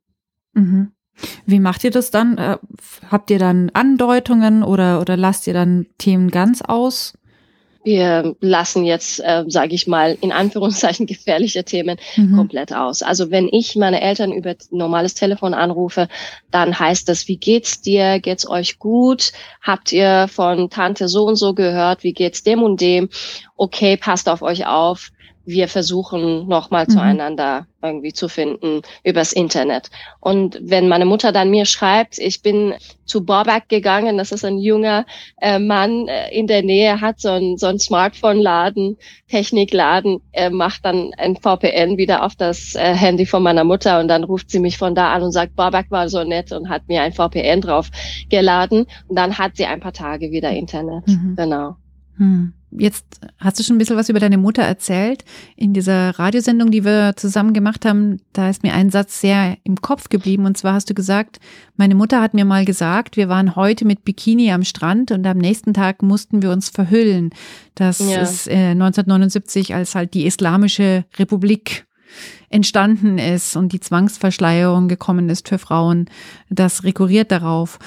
Mhm. 0.54 0.92
Wie 1.46 1.60
macht 1.60 1.84
ihr 1.84 1.92
das 1.92 2.12
dann? 2.12 2.38
Äh, 2.38 2.58
habt 3.10 3.30
ihr 3.30 3.40
dann 3.40 3.70
Andeutungen 3.74 4.64
oder, 4.64 5.00
oder 5.00 5.16
lasst 5.16 5.48
ihr 5.48 5.54
dann 5.54 5.88
Themen 5.98 6.32
ganz 6.32 6.62
aus? 6.62 7.14
Wir 7.84 8.36
lassen 8.40 8.84
jetzt, 8.86 9.20
äh, 9.20 9.44
sage 9.48 9.75
ich 9.75 9.88
mal, 9.88 10.18
in 10.22 10.32
Anführungszeichen 10.32 11.06
gefährliche 11.08 11.63
Themen 11.63 11.98
mhm. 12.16 12.36
komplett 12.36 12.74
aus. 12.74 13.02
Also 13.02 13.32
wenn 13.32 13.48
ich 13.52 13.75
meine 13.75 14.02
Eltern 14.02 14.32
über 14.32 14.56
normales 14.72 15.13
Telefon 15.13 15.54
anrufe, 15.54 16.08
dann 16.52 16.78
heißt 16.78 17.08
das, 17.08 17.28
wie 17.28 17.38
geht's 17.38 17.82
dir? 17.82 18.20
Geht's 18.20 18.48
euch 18.48 18.80
gut? 18.80 19.32
Habt 19.62 19.92
ihr 19.92 20.28
von 20.28 20.70
Tante 20.70 21.08
so 21.08 21.25
und 21.25 21.36
so 21.36 21.54
gehört? 21.54 22.04
Wie 22.04 22.13
geht's 22.13 22.44
dem 22.44 22.63
und 22.63 22.82
dem? 22.82 23.10
Okay, 23.56 23.98
passt 23.98 24.28
auf 24.28 24.42
euch 24.42 24.66
auf 24.66 25.12
wir 25.46 25.68
versuchen 25.68 26.48
nochmal 26.48 26.86
mhm. 26.86 26.92
zueinander 26.92 27.68
irgendwie 27.82 28.14
zu 28.14 28.30
finden 28.30 28.82
übers 29.04 29.34
Internet. 29.34 29.90
Und 30.22 30.58
wenn 30.62 30.88
meine 30.88 31.06
Mutter 31.06 31.32
dann 31.32 31.50
mir 31.50 31.66
schreibt, 31.66 32.18
ich 32.18 32.42
bin 32.42 32.74
zu 33.06 33.26
Borback 33.26 33.68
gegangen, 33.68 34.18
das 34.18 34.32
ist 34.32 34.46
ein 34.46 34.58
junger 34.58 35.06
äh, 35.42 35.60
Mann 35.60 36.08
äh, 36.08 36.30
in 36.32 36.48
der 36.48 36.64
Nähe, 36.64 37.02
hat 37.02 37.20
so 37.20 37.30
ein, 37.30 37.58
so 37.58 37.68
ein 37.68 37.80
Smartphone-Laden, 37.80 38.98
Technikladen, 39.28 40.22
er 40.32 40.50
macht 40.50 40.86
dann 40.86 41.12
ein 41.18 41.36
VPN 41.36 41.98
wieder 41.98 42.24
auf 42.24 42.36
das 42.36 42.76
äh, 42.76 42.94
Handy 42.96 43.26
von 43.26 43.44
meiner 43.44 43.66
Mutter 43.66 44.00
und 44.00 44.08
dann 44.08 44.24
ruft 44.24 44.50
sie 44.50 44.60
mich 44.60 44.78
von 44.78 44.96
da 44.96 45.12
an 45.14 45.24
und 45.24 45.34
sagt, 45.34 45.56
Borback 45.56 45.92
war 45.92 46.08
so 46.08 46.24
nett 46.24 46.54
und 46.54 46.70
hat 46.70 46.88
mir 46.88 47.02
ein 47.02 47.12
VPN 47.12 47.60
drauf 47.60 47.90
geladen 48.30 48.86
und 49.10 49.18
dann 49.18 49.38
hat 49.38 49.58
sie 49.58 49.66
ein 49.66 49.82
paar 49.82 49.94
Tage 49.94 50.32
wieder 50.32 50.52
Internet. 50.52 51.08
Mhm. 51.08 51.36
Genau. 51.36 51.76
Mhm. 52.18 52.54
Jetzt 52.77 53.06
hast 53.38 53.60
du 53.60 53.63
schon 53.63 53.75
ein 53.75 53.80
bisschen 53.80 53.98
was 53.98 54.10
über 54.10 54.20
deine 54.20 54.38
Mutter 54.38 54.63
erzählt. 54.63 55.24
In 55.56 55.74
dieser 55.74 56.18
Radiosendung, 56.18 56.72
die 56.72 56.84
wir 56.84 57.13
zusammen 57.15 57.53
gemacht 57.53 57.86
haben, 57.86 58.20
da 58.34 58.50
ist 58.50 58.63
mir 58.63 58.74
ein 58.74 58.89
Satz 58.89 59.22
sehr 59.22 59.58
im 59.63 59.82
Kopf 59.82 60.10
geblieben. 60.10 60.46
Und 60.46 60.58
zwar 60.58 60.74
hast 60.74 60.89
du 60.89 60.94
gesagt, 60.94 61.39
meine 61.75 61.96
Mutter 61.96 62.22
hat 62.22 62.34
mir 62.34 62.46
mal 62.46 62.65
gesagt, 62.65 63.18
wir 63.18 63.30
waren 63.30 63.56
heute 63.56 63.86
mit 63.86 64.03
Bikini 64.06 64.51
am 64.51 64.63
Strand 64.63 65.12
und 65.12 65.25
am 65.25 65.38
nächsten 65.38 65.74
Tag 65.74 66.01
mussten 66.01 66.42
wir 66.42 66.51
uns 66.51 66.70
verhüllen. 66.70 67.32
Das 67.75 68.00
ja. 68.00 68.22
ist 68.22 68.48
äh, 68.48 68.72
1979, 68.72 69.75
als 69.75 69.96
halt 69.96 70.13
die 70.13 70.25
Islamische 70.25 71.06
Republik 71.18 71.86
entstanden 72.50 73.18
ist 73.18 73.56
und 73.56 73.74
die 73.74 73.80
Zwangsverschleierung 73.80 74.88
gekommen 74.88 75.30
ist 75.30 75.50
für 75.50 75.58
Frauen. 75.58 76.10
Das 76.50 76.84
rekurriert 76.84 77.32
darauf. 77.32 77.80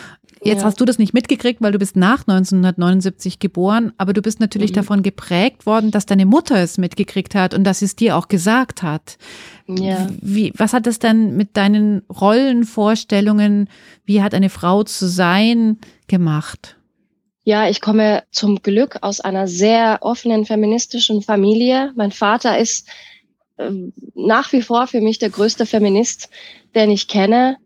Jetzt 0.46 0.60
ja. 0.60 0.66
hast 0.66 0.80
du 0.80 0.84
das 0.84 0.98
nicht 0.98 1.12
mitgekriegt, 1.12 1.60
weil 1.60 1.72
du 1.72 1.78
bist 1.78 1.96
nach 1.96 2.20
1979 2.20 3.38
geboren, 3.38 3.92
aber 3.98 4.12
du 4.12 4.22
bist 4.22 4.40
natürlich 4.40 4.70
mhm. 4.70 4.76
davon 4.76 5.02
geprägt 5.02 5.66
worden, 5.66 5.90
dass 5.90 6.06
deine 6.06 6.26
Mutter 6.26 6.56
es 6.56 6.78
mitgekriegt 6.78 7.34
hat 7.34 7.54
und 7.54 7.64
dass 7.64 7.82
es 7.82 7.96
dir 7.96 8.16
auch 8.16 8.28
gesagt 8.28 8.82
hat. 8.82 9.18
Ja. 9.66 10.08
Wie, 10.20 10.52
was 10.56 10.72
hat 10.72 10.86
das 10.86 10.98
denn 10.98 11.36
mit 11.36 11.56
deinen 11.56 12.02
Rollenvorstellungen, 12.08 13.68
wie 14.04 14.22
hat 14.22 14.34
eine 14.34 14.50
Frau 14.50 14.84
zu 14.84 15.08
sein, 15.08 15.78
gemacht? 16.06 16.76
Ja, 17.44 17.68
ich 17.68 17.80
komme 17.80 18.24
zum 18.30 18.62
Glück 18.62 18.98
aus 19.02 19.20
einer 19.20 19.46
sehr 19.46 19.98
offenen 20.00 20.46
feministischen 20.46 21.22
Familie. 21.22 21.92
Mein 21.94 22.10
Vater 22.10 22.58
ist 22.58 22.88
äh, 23.56 23.70
nach 24.14 24.52
wie 24.52 24.62
vor 24.62 24.86
für 24.86 25.00
mich 25.00 25.18
der 25.18 25.30
größte 25.30 25.66
Feminist, 25.66 26.28
den 26.74 26.90
ich 26.90 27.08
kenne. 27.08 27.56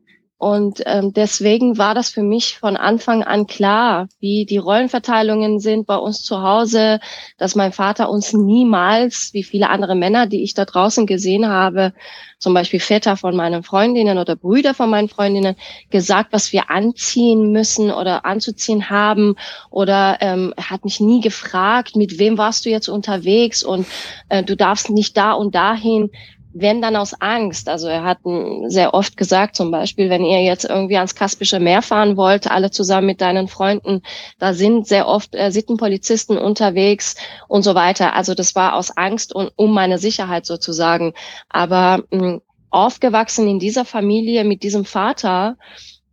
Und 0.41 0.83
ähm, 0.87 1.13
deswegen 1.13 1.77
war 1.77 1.95
das 1.95 2.09
für 2.09 2.23
mich 2.23 2.59
von 2.59 2.79
Anfang 2.79 3.23
an 3.23 3.47
klar, 3.47 4.09
wie 4.21 4.47
die 4.47 4.57
Rollenverteilungen 4.57 5.61
sind 5.61 5.87
bei 5.87 5.97
uns 5.97 6.23
zu 6.23 6.41
Hause, 6.41 6.99
dass 7.37 7.57
mein 7.57 7.73
Vater 7.73 8.09
uns 8.09 8.33
niemals, 8.33 9.35
wie 9.35 9.45
viele 9.45 9.69
andere 9.69 9.95
Männer, 9.95 10.27
die 10.27 10.43
ich 10.43 10.55
da 10.55 10.65
draußen 10.65 11.05
gesehen 11.05 11.47
habe, 11.47 11.93
zum 12.39 12.55
Beispiel 12.55 12.81
Väter 12.81 13.19
von 13.19 13.37
meinen 13.37 13.63
Freundinnen 13.63 14.17
oder 14.17 14.35
Brüder 14.35 14.73
von 14.73 14.89
meinen 14.89 15.11
Freundinnen, 15.11 15.57
gesagt, 15.91 16.33
was 16.33 16.55
wir 16.55 16.71
anziehen 16.71 17.53
müssen 17.53 17.91
oder 17.91 18.25
anzuziehen 18.25 18.89
haben. 18.89 19.37
Oder 19.69 20.17
ähm, 20.23 20.55
er 20.57 20.71
hat 20.71 20.85
mich 20.85 21.01
nie 21.01 21.21
gefragt, 21.21 21.97
mit 21.97 22.19
wem 22.19 22.39
warst 22.39 22.65
du 22.65 22.71
jetzt 22.71 22.89
unterwegs 22.89 23.63
und 23.63 23.87
äh, 24.31 24.43
du 24.43 24.57
darfst 24.57 24.89
nicht 24.89 25.19
da 25.19 25.33
und 25.33 25.55
dahin 25.55 26.11
wenn 26.53 26.83
dann 26.83 26.97
aus 26.97 27.15
Angst. 27.21 27.69
Also 27.69 27.89
er 27.89 28.05
hat 28.05 28.19
sehr 28.67 28.95
oft 28.95 29.17
gesagt, 29.17 29.57
zum 29.57 29.71
Beispiel, 29.71 30.11
wenn 30.11 30.25
ihr 30.25 30.43
jetzt 30.43 30.65
irgendwie 30.65 30.97
ans 30.97 31.15
Kaspische 31.15 31.61
Meer 31.61 31.83
fahren 31.83 32.17
wollt, 32.17 32.51
alle 32.51 32.71
zusammen 32.71 33.07
mit 33.07 33.21
deinen 33.21 33.49
Freunden, 33.49 34.03
da 34.39 34.55
sind 34.55 34.87
sehr 34.87 35.07
oft 35.07 35.35
äh, 35.35 35.51
Sittenpolizisten 35.51 36.39
unterwegs 36.39 37.17
und 37.49 37.63
so 37.63 37.75
weiter. 37.75 38.15
Also 38.15 38.35
das 38.35 38.55
war 38.55 38.75
aus 38.75 38.97
Angst 38.97 39.35
und 39.35 39.53
um 39.57 39.73
meine 39.73 39.99
Sicherheit 39.99 40.47
sozusagen. 40.47 41.15
Aber 41.49 42.05
mh, 42.11 42.41
aufgewachsen 42.71 43.49
in 43.49 43.59
dieser 43.59 43.85
Familie 43.85 44.45
mit 44.45 44.63
diesem 44.63 44.85
Vater, 44.85 45.57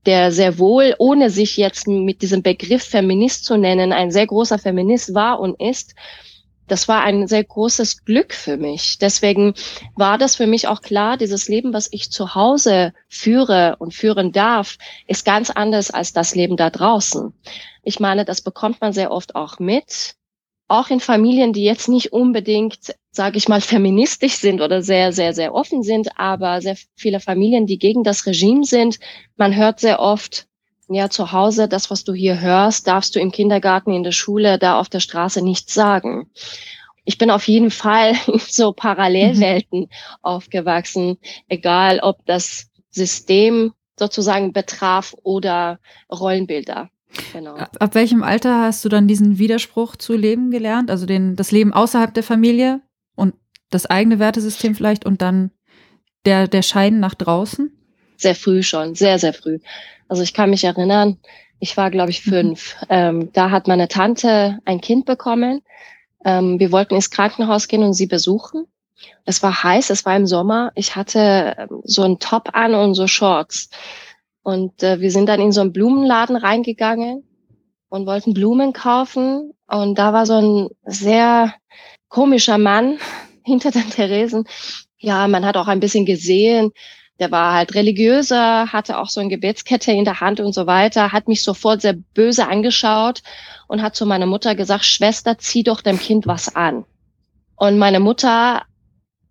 der 0.05 0.31
sehr 0.31 0.57
wohl, 0.57 0.95
ohne 0.99 1.29
sich 1.29 1.57
jetzt 1.57 1.87
mit 1.87 2.21
diesem 2.21 2.41
Begriff 2.41 2.83
Feminist 2.83 3.45
zu 3.45 3.57
nennen, 3.57 3.91
ein 3.91 4.11
sehr 4.11 4.25
großer 4.25 4.57
Feminist 4.57 5.13
war 5.13 5.39
und 5.39 5.59
ist, 5.59 5.95
das 6.67 6.87
war 6.87 7.01
ein 7.03 7.27
sehr 7.27 7.43
großes 7.43 8.05
Glück 8.05 8.33
für 8.33 8.57
mich. 8.57 8.97
Deswegen 8.97 9.53
war 9.95 10.17
das 10.17 10.35
für 10.35 10.47
mich 10.47 10.67
auch 10.67 10.81
klar, 10.81 11.17
dieses 11.17 11.47
Leben, 11.47 11.73
was 11.73 11.87
ich 11.91 12.11
zu 12.11 12.35
Hause 12.35 12.93
führe 13.07 13.75
und 13.79 13.93
führen 13.93 14.31
darf, 14.31 14.77
ist 15.07 15.25
ganz 15.25 15.49
anders 15.49 15.91
als 15.91 16.13
das 16.13 16.35
Leben 16.35 16.57
da 16.57 16.69
draußen. 16.69 17.33
Ich 17.83 17.99
meine, 17.99 18.25
das 18.25 18.41
bekommt 18.41 18.81
man 18.81 18.93
sehr 18.93 19.11
oft 19.11 19.35
auch 19.35 19.59
mit, 19.59 20.15
auch 20.67 20.89
in 20.89 20.99
Familien, 20.99 21.53
die 21.53 21.63
jetzt 21.63 21.87
nicht 21.87 22.11
unbedingt, 22.11 22.93
sage 23.11 23.37
ich 23.37 23.47
mal, 23.47 23.61
feministisch 23.73 24.35
sind 24.35 24.61
oder 24.61 24.81
sehr, 24.81 25.13
sehr, 25.13 25.33
sehr 25.33 25.53
offen 25.53 25.83
sind, 25.83 26.19
aber 26.19 26.61
sehr 26.61 26.77
viele 26.95 27.19
Familien, 27.19 27.65
die 27.65 27.79
gegen 27.79 28.03
das 28.03 28.25
Regime 28.25 28.65
sind. 28.65 28.99
Man 29.37 29.55
hört 29.55 29.79
sehr 29.79 29.99
oft, 29.99 30.47
ja, 30.89 31.09
zu 31.09 31.31
Hause, 31.31 31.67
das, 31.67 31.91
was 31.91 32.03
du 32.03 32.13
hier 32.13 32.39
hörst, 32.39 32.87
darfst 32.87 33.15
du 33.15 33.19
im 33.19 33.31
Kindergarten, 33.31 33.91
in 33.91 34.03
der 34.03 34.11
Schule, 34.11 34.57
da 34.57 34.79
auf 34.79 34.89
der 34.89 34.99
Straße 34.99 35.41
nicht 35.41 35.69
sagen. 35.69 36.29
Ich 37.03 37.17
bin 37.17 37.31
auf 37.31 37.47
jeden 37.47 37.71
Fall 37.71 38.15
in 38.27 38.39
so 38.39 38.73
Parallelwelten 38.73 39.81
mhm. 39.81 39.89
aufgewachsen, 40.21 41.17
egal 41.47 41.99
ob 42.01 42.25
das 42.25 42.69
System 42.89 43.73
sozusagen 43.97 44.53
betraf 44.53 45.15
oder 45.23 45.79
Rollenbilder. 46.11 46.89
Genau. 47.33 47.55
Ab 47.55 47.95
welchem 47.95 48.21
Alter 48.21 48.61
hast 48.61 48.83
du 48.85 48.89
dann 48.89 49.07
diesen 49.07 49.39
Widerspruch 49.39 49.95
zu 49.95 50.15
leben 50.15 50.51
gelernt? 50.51 50.91
Also 50.91 51.05
den, 51.05 51.35
das 51.35 51.51
Leben 51.51 51.73
außerhalb 51.73 52.13
der 52.13 52.23
Familie 52.23 52.81
und 53.15 53.33
das 53.69 53.85
eigene 53.85 54.19
Wertesystem 54.19 54.75
vielleicht 54.75 55.05
und 55.05 55.21
dann 55.21 55.51
der, 56.25 56.47
der 56.47 56.61
Schein 56.61 56.99
nach 56.99 57.15
draußen? 57.15 57.71
Sehr 58.17 58.35
früh 58.35 58.63
schon, 58.63 58.95
sehr, 58.95 59.19
sehr 59.19 59.33
früh. 59.33 59.59
Also 60.07 60.23
ich 60.23 60.33
kann 60.33 60.49
mich 60.49 60.63
erinnern, 60.63 61.17
ich 61.59 61.77
war, 61.77 61.89
glaube 61.91 62.11
ich, 62.11 62.25
mhm. 62.25 62.31
fünf. 62.31 62.75
Mhm. 62.81 62.87
Ähm, 62.89 63.29
da 63.33 63.51
hat 63.51 63.67
meine 63.67 63.87
Tante 63.87 64.59
ein 64.65 64.81
Kind 64.81 65.05
bekommen. 65.05 65.61
Ähm, 66.25 66.59
wir 66.59 66.71
wollten 66.71 66.95
ins 66.95 67.11
Krankenhaus 67.11 67.67
gehen 67.67 67.83
und 67.83 67.93
sie 67.93 68.07
besuchen. 68.07 68.65
Es 69.25 69.43
war 69.43 69.63
heiß, 69.63 69.89
es 69.89 70.05
war 70.05 70.15
im 70.15 70.25
Sommer. 70.25 70.71
Ich 70.75 70.95
hatte 70.95 71.55
ähm, 71.57 71.81
so 71.83 72.03
einen 72.03 72.19
Top 72.19 72.49
an 72.53 72.73
und 72.73 72.95
so 72.95 73.07
Shorts. 73.07 73.69
Und 74.43 74.81
äh, 74.83 74.99
wir 74.99 75.11
sind 75.11 75.27
dann 75.27 75.41
in 75.41 75.51
so 75.51 75.61
einen 75.61 75.73
Blumenladen 75.73 76.35
reingegangen 76.35 77.23
und 77.89 78.07
wollten 78.07 78.33
Blumen 78.33 78.73
kaufen. 78.73 79.53
Und 79.67 79.97
da 79.97 80.13
war 80.13 80.25
so 80.25 80.35
ein 80.35 80.69
sehr 80.85 81.53
komischer 82.09 82.57
Mann 82.57 82.99
hinter 83.43 83.71
den 83.71 83.89
Theresen. 83.89 84.45
Ja, 84.97 85.27
man 85.27 85.45
hat 85.45 85.57
auch 85.57 85.67
ein 85.67 85.79
bisschen 85.79 86.05
gesehen, 86.05 86.71
der 87.19 87.31
war 87.31 87.53
halt 87.53 87.73
religiöser, 87.73 88.71
hatte 88.71 88.99
auch 88.99 89.09
so 89.09 89.19
eine 89.19 89.29
Gebetskette 89.29 89.91
in 89.91 90.05
der 90.05 90.19
Hand 90.19 90.39
und 90.39 90.53
so 90.53 90.67
weiter, 90.67 91.11
hat 91.11 91.27
mich 91.27 91.43
sofort 91.43 91.81
sehr 91.81 91.93
böse 91.93 92.47
angeschaut 92.47 93.21
und 93.67 93.81
hat 93.81 93.95
zu 93.95 94.05
meiner 94.05 94.27
Mutter 94.27 94.55
gesagt, 94.55 94.85
Schwester, 94.85 95.37
zieh 95.37 95.63
doch 95.63 95.81
dem 95.81 95.99
Kind 95.99 96.27
was 96.27 96.55
an. 96.55 96.85
Und 97.55 97.79
meine 97.79 97.99
Mutter, 97.99 98.63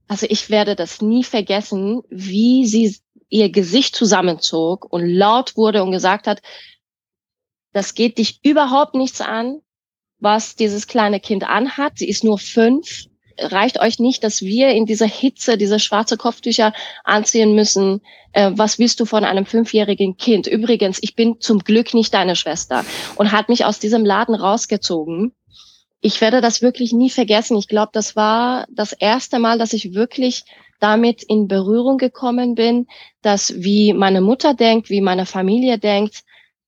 also 0.08 0.26
ich 0.28 0.50
werde 0.50 0.74
das 0.74 1.00
nie 1.00 1.22
vergessen, 1.22 2.02
wie 2.10 2.66
sie 2.66 2.96
ihr 3.28 3.50
Gesicht 3.50 3.94
zusammenzog 3.94 4.84
und 4.92 5.06
laut 5.08 5.56
wurde 5.56 5.82
und 5.82 5.92
gesagt 5.92 6.26
hat, 6.26 6.40
das 7.72 7.94
geht 7.94 8.18
dich 8.18 8.40
überhaupt 8.42 8.94
nichts 8.94 9.20
an, 9.20 9.60
was 10.18 10.56
dieses 10.56 10.86
kleine 10.86 11.20
Kind 11.20 11.44
anhat. 11.44 11.98
Sie 11.98 12.08
ist 12.08 12.24
nur 12.24 12.38
fünf 12.38 13.06
reicht 13.38 13.80
euch 13.80 13.98
nicht, 13.98 14.24
dass 14.24 14.42
wir 14.42 14.70
in 14.70 14.86
dieser 14.86 15.06
Hitze 15.06 15.56
diese 15.56 15.78
schwarze 15.78 16.16
Kopftücher 16.16 16.72
anziehen 17.04 17.54
müssen. 17.54 18.00
Äh, 18.32 18.52
was 18.54 18.78
willst 18.78 19.00
du 19.00 19.04
von 19.04 19.24
einem 19.24 19.46
fünfjährigen 19.46 20.16
Kind? 20.16 20.46
Übrigens, 20.46 20.98
ich 21.02 21.14
bin 21.14 21.40
zum 21.40 21.60
Glück 21.60 21.94
nicht 21.94 22.14
deine 22.14 22.36
Schwester 22.36 22.84
und 23.16 23.32
hat 23.32 23.48
mich 23.48 23.64
aus 23.64 23.78
diesem 23.78 24.04
Laden 24.04 24.34
rausgezogen. 24.34 25.32
Ich 26.00 26.20
werde 26.20 26.40
das 26.40 26.62
wirklich 26.62 26.92
nie 26.92 27.10
vergessen. 27.10 27.56
Ich 27.56 27.68
glaube, 27.68 27.90
das 27.92 28.16
war 28.16 28.66
das 28.70 28.92
erste 28.92 29.38
Mal, 29.38 29.58
dass 29.58 29.72
ich 29.72 29.94
wirklich 29.94 30.44
damit 30.78 31.22
in 31.22 31.48
Berührung 31.48 31.98
gekommen 31.98 32.54
bin, 32.54 32.86
dass 33.22 33.54
wie 33.56 33.92
meine 33.92 34.20
Mutter 34.20 34.54
denkt, 34.54 34.90
wie 34.90 35.00
meine 35.00 35.26
Familie 35.26 35.78
denkt, 35.78 36.22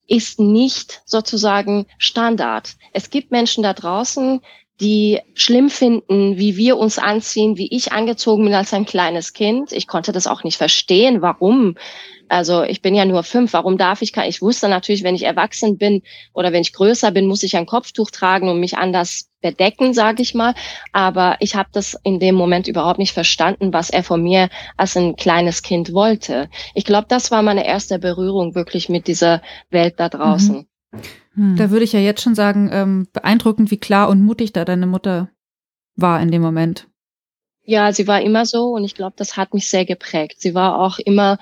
ist 0.07 0.41
nicht 0.41 1.03
sozusagen 1.05 1.87
Standard. 1.99 2.77
Es 2.95 3.11
gibt 3.11 3.31
Menschen 3.31 3.63
da 3.63 3.75
draußen, 3.75 4.41
die 4.81 5.21
schlimm 5.35 5.71
finden, 5.71 6.39
wie 6.39 6.57
wir 6.57 6.77
uns 6.77 6.99
anziehen, 6.99 7.57
wie 7.57 7.75
ich 7.75 7.93
angezogen 7.93 8.45
bin 8.45 8.55
als 8.55 8.73
ein 8.73 8.87
kleines 8.87 9.33
Kind. 9.33 9.73
Ich 9.73 9.89
konnte 9.89 10.13
das 10.13 10.27
auch 10.27 10.45
nicht 10.45 10.57
verstehen, 10.57 11.21
warum. 11.21 11.75
Also 12.29 12.63
ich 12.63 12.83
bin 12.83 12.95
ja 12.95 13.05
nur 13.05 13.23
fünf, 13.23 13.55
warum 13.55 13.79
darf 13.79 14.03
ich 14.03 14.17
Ich 14.17 14.43
wusste 14.43 14.69
natürlich, 14.69 15.03
wenn 15.03 15.15
ich 15.15 15.25
erwachsen 15.25 15.79
bin 15.79 16.03
oder 16.33 16.53
wenn 16.53 16.61
ich 16.61 16.73
größer 16.73 17.11
bin, 17.11 17.27
muss 17.27 17.43
ich 17.43 17.57
ein 17.57 17.67
Kopftuch 17.67 18.11
tragen 18.11 18.49
und 18.49 18.61
mich 18.61 18.77
anders 18.77 19.31
bedecken, 19.41 19.95
sage 19.95 20.23
ich 20.23 20.35
mal. 20.35 20.55
Aber 20.93 21.37
ich 21.41 21.57
habe 21.57 21.71
das 21.73 21.99
in 22.05 22.21
dem 22.21 22.35
Moment 22.35 22.69
überhaupt 22.69 22.99
nicht 22.99 23.15
verstanden, 23.15 23.73
was 23.73 23.91
er 23.91 24.05
von 24.05 24.23
mir 24.23 24.49
als 24.77 24.97
ein 24.97 25.17
kleines 25.17 25.63
Kind 25.63 25.93
wollte. 25.93 26.51
Ich 26.75 26.85
glaube, 26.85 27.07
das 27.09 27.31
war 27.31 27.43
meine 27.43 27.67
erste 27.67 27.99
Berührung 27.99 28.55
wirklich 28.55 28.89
mit 28.89 29.09
dieser 29.09 29.43
Welt 29.71 29.95
da 29.97 30.09
draußen. 30.09 30.57
Mhm. 30.57 31.01
Hm. 31.39 31.57
Da 31.57 31.71
würde 31.71 31.85
ich 31.85 31.93
ja 31.93 32.01
jetzt 32.01 32.21
schon 32.21 32.35
sagen, 32.35 32.69
ähm, 32.73 33.07
beeindruckend, 33.13 33.71
wie 33.71 33.79
klar 33.79 34.09
und 34.09 34.23
mutig 34.23 34.53
da 34.53 34.65
deine 34.65 34.89
Mutter 34.89 35.31
war 35.95 36.21
in 36.21 36.33
dem 36.33 36.43
Moment. 36.43 36.89
Ja, 37.63 37.93
sie 37.93 38.09
war 38.09 38.21
immer 38.21 38.45
so 38.45 38.71
und 38.71 38.83
ich 38.85 38.95
glaube, 38.95 39.15
das 39.17 39.37
hat 39.37 39.55
mich 39.55 39.71
sehr 39.71 39.85
geprägt. 39.85 40.41
Sie 40.41 40.55
war 40.55 40.81
auch 40.81 40.99
immer 40.99 41.39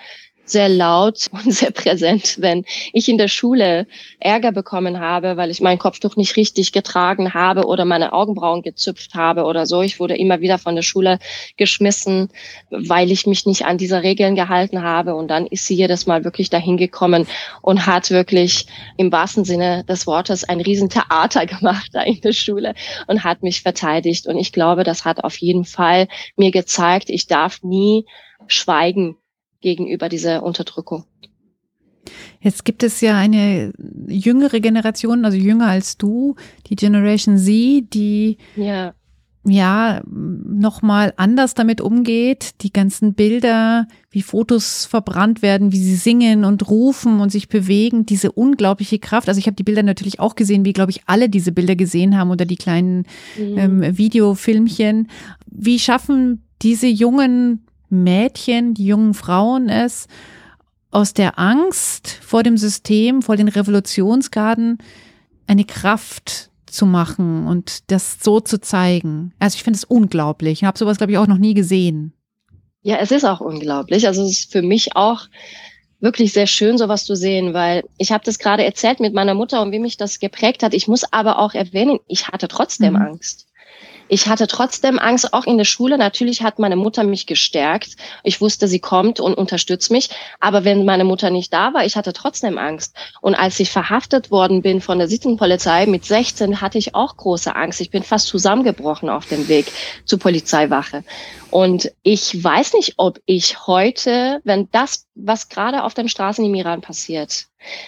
sehr 0.46 0.68
laut 0.68 1.26
und 1.32 1.52
sehr 1.52 1.72
präsent, 1.72 2.36
wenn 2.40 2.64
ich 2.92 3.08
in 3.08 3.18
der 3.18 3.28
Schule 3.28 3.86
Ärger 4.20 4.52
bekommen 4.52 5.00
habe, 5.00 5.36
weil 5.36 5.50
ich 5.50 5.60
mein 5.60 5.78
Kopftuch 5.78 6.16
nicht 6.16 6.36
richtig 6.36 6.72
getragen 6.72 7.34
habe 7.34 7.66
oder 7.66 7.84
meine 7.84 8.12
Augenbrauen 8.12 8.62
gezüpft 8.62 9.14
habe 9.14 9.44
oder 9.44 9.66
so. 9.66 9.82
Ich 9.82 10.00
wurde 10.00 10.16
immer 10.16 10.40
wieder 10.40 10.58
von 10.58 10.74
der 10.74 10.82
Schule 10.82 11.18
geschmissen, 11.56 12.28
weil 12.70 13.10
ich 13.10 13.26
mich 13.26 13.44
nicht 13.44 13.66
an 13.66 13.76
diese 13.76 14.02
Regeln 14.02 14.36
gehalten 14.36 14.82
habe. 14.82 15.14
Und 15.14 15.28
dann 15.28 15.46
ist 15.46 15.66
sie 15.66 15.74
jedes 15.74 16.06
Mal 16.06 16.24
wirklich 16.24 16.48
dahin 16.48 16.76
gekommen 16.76 17.26
und 17.60 17.86
hat 17.86 18.10
wirklich 18.10 18.66
im 18.96 19.10
wahrsten 19.12 19.44
Sinne 19.44 19.84
des 19.84 20.06
Wortes 20.06 20.44
ein 20.44 20.60
Riesentheater 20.60 21.46
gemacht 21.46 21.90
da 21.92 22.02
in 22.02 22.20
der 22.20 22.32
Schule 22.32 22.74
und 23.06 23.24
hat 23.24 23.42
mich 23.42 23.62
verteidigt. 23.62 24.26
Und 24.26 24.38
ich 24.38 24.52
glaube, 24.52 24.84
das 24.84 25.04
hat 25.04 25.24
auf 25.24 25.36
jeden 25.38 25.64
Fall 25.64 26.08
mir 26.36 26.52
gezeigt, 26.52 27.10
ich 27.10 27.26
darf 27.26 27.62
nie 27.62 28.06
schweigen 28.46 29.16
gegenüber 29.60 30.08
dieser 30.08 30.42
Unterdrückung. 30.42 31.04
Jetzt 32.40 32.64
gibt 32.64 32.82
es 32.82 33.00
ja 33.00 33.16
eine 33.16 33.72
jüngere 34.06 34.60
Generation, 34.60 35.24
also 35.24 35.36
jünger 35.36 35.66
als 35.66 35.96
du, 35.96 36.36
die 36.68 36.76
Generation 36.76 37.38
Z, 37.38 37.92
die 37.92 38.36
ja, 38.54 38.94
ja 39.44 40.02
nochmal 40.06 41.12
anders 41.16 41.54
damit 41.54 41.80
umgeht. 41.80 42.62
Die 42.62 42.72
ganzen 42.72 43.14
Bilder, 43.14 43.88
wie 44.10 44.22
Fotos 44.22 44.84
verbrannt 44.84 45.42
werden, 45.42 45.72
wie 45.72 45.82
sie 45.82 45.96
singen 45.96 46.44
und 46.44 46.68
rufen 46.68 47.20
und 47.20 47.30
sich 47.32 47.48
bewegen, 47.48 48.06
diese 48.06 48.30
unglaubliche 48.32 48.98
Kraft. 48.98 49.28
Also 49.28 49.38
ich 49.38 49.46
habe 49.46 49.56
die 49.56 49.64
Bilder 49.64 49.82
natürlich 49.82 50.20
auch 50.20 50.36
gesehen, 50.36 50.64
wie 50.64 50.72
glaube 50.72 50.92
ich 50.92 51.02
alle 51.06 51.28
diese 51.28 51.52
Bilder 51.52 51.74
gesehen 51.74 52.16
haben 52.16 52.30
oder 52.30 52.44
die 52.44 52.56
kleinen 52.56 53.06
mhm. 53.38 53.58
ähm, 53.58 53.98
Videofilmchen. 53.98 55.08
Wie 55.50 55.78
schaffen 55.78 56.44
diese 56.62 56.86
jungen 56.86 57.66
Mädchen, 57.88 58.74
die 58.74 58.86
jungen 58.86 59.14
Frauen 59.14 59.68
es, 59.68 60.06
aus 60.90 61.14
der 61.14 61.38
Angst 61.38 62.08
vor 62.08 62.42
dem 62.42 62.56
System, 62.56 63.22
vor 63.22 63.36
den 63.36 63.48
Revolutionsgarden, 63.48 64.78
eine 65.46 65.64
Kraft 65.64 66.50
zu 66.66 66.86
machen 66.86 67.46
und 67.46 67.90
das 67.90 68.18
so 68.22 68.40
zu 68.40 68.60
zeigen. 68.60 69.32
Also 69.38 69.56
ich 69.56 69.62
finde 69.62 69.76
es 69.76 69.84
unglaublich. 69.84 70.62
Ich 70.62 70.64
habe 70.64 70.78
sowas, 70.78 70.98
glaube 70.98 71.12
ich, 71.12 71.18
auch 71.18 71.26
noch 71.26 71.38
nie 71.38 71.54
gesehen. 71.54 72.12
Ja, 72.82 72.96
es 72.96 73.10
ist 73.10 73.24
auch 73.24 73.40
unglaublich. 73.40 74.06
Also 74.06 74.22
es 74.22 74.32
ist 74.32 74.52
für 74.52 74.62
mich 74.62 74.94
auch 74.94 75.28
wirklich 76.00 76.32
sehr 76.32 76.46
schön, 76.46 76.78
sowas 76.78 77.04
zu 77.04 77.16
sehen, 77.16 77.54
weil 77.54 77.84
ich 77.98 78.12
habe 78.12 78.24
das 78.24 78.38
gerade 78.38 78.64
erzählt 78.64 79.00
mit 79.00 79.14
meiner 79.14 79.34
Mutter 79.34 79.62
und 79.62 79.72
wie 79.72 79.78
mich 79.78 79.96
das 79.96 80.18
geprägt 80.18 80.62
hat. 80.62 80.74
Ich 80.74 80.86
muss 80.86 81.10
aber 81.12 81.38
auch 81.38 81.54
erwähnen, 81.54 81.98
ich 82.06 82.28
hatte 82.28 82.48
trotzdem 82.48 82.94
mhm. 82.94 83.02
Angst. 83.02 83.48
Ich 84.08 84.28
hatte 84.28 84.46
trotzdem 84.46 84.98
Angst, 84.98 85.32
auch 85.32 85.44
in 85.46 85.58
der 85.58 85.64
Schule. 85.64 85.98
Natürlich 85.98 86.42
hat 86.42 86.58
meine 86.58 86.76
Mutter 86.76 87.02
mich 87.02 87.26
gestärkt. 87.26 87.96
Ich 88.22 88.40
wusste, 88.40 88.68
sie 88.68 88.78
kommt 88.78 89.18
und 89.18 89.34
unterstützt 89.34 89.90
mich. 89.90 90.10
Aber 90.38 90.64
wenn 90.64 90.84
meine 90.84 91.04
Mutter 91.04 91.30
nicht 91.30 91.52
da 91.52 91.74
war, 91.74 91.84
ich 91.84 91.96
hatte 91.96 92.12
trotzdem 92.12 92.58
Angst. 92.58 92.94
Und 93.20 93.34
als 93.34 93.58
ich 93.58 93.70
verhaftet 93.70 94.30
worden 94.30 94.62
bin 94.62 94.80
von 94.80 94.98
der 94.98 95.08
Sittenpolizei 95.08 95.86
mit 95.86 96.04
16, 96.04 96.60
hatte 96.60 96.78
ich 96.78 96.94
auch 96.94 97.16
große 97.16 97.54
Angst. 97.56 97.80
Ich 97.80 97.90
bin 97.90 98.02
fast 98.02 98.28
zusammengebrochen 98.28 99.08
auf 99.08 99.26
dem 99.26 99.48
Weg 99.48 99.72
zur 100.04 100.18
Polizeiwache. 100.18 101.02
Und 101.50 101.90
ich 102.02 102.42
weiß 102.42 102.74
nicht, 102.74 102.94
ob 102.98 103.20
ich 103.24 103.66
heute, 103.66 104.40
wenn 104.44 104.68
das, 104.70 105.06
was 105.14 105.48
gerade 105.48 105.84
auf 105.84 105.94
den 105.94 106.08
Straßen 106.08 106.44
im 106.44 106.54
Iran 106.54 106.80
passiert, 106.80 107.46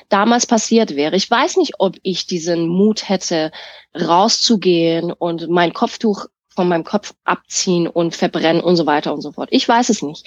damals 0.09 0.47
passiert 0.47 0.97
wäre. 0.97 1.17
Ich 1.17 1.31
weiß 1.31 1.57
nicht, 1.57 1.75
ob 1.79 1.97
ich 2.03 2.27
diesen 2.27 2.69
Mut 2.69 3.09
hätte, 3.09 3.53
rauszugehen 3.95 5.13
und 5.13 5.49
mein 5.49 5.73
Kopftuch 5.73 6.27
von 6.55 6.69
meinem 6.69 6.85
Kopf 6.85 7.15
abziehen 7.25 7.87
und 7.87 8.17
verbrennen 8.17 8.63
und 8.63 8.77
so 8.77 8.87
weiter 8.87 9.15
und 9.15 9.23
so 9.23 9.33
fort. 9.33 9.49
Ich 9.53 9.69
weiß 9.69 9.91
es 9.91 10.03
nicht. 10.03 10.27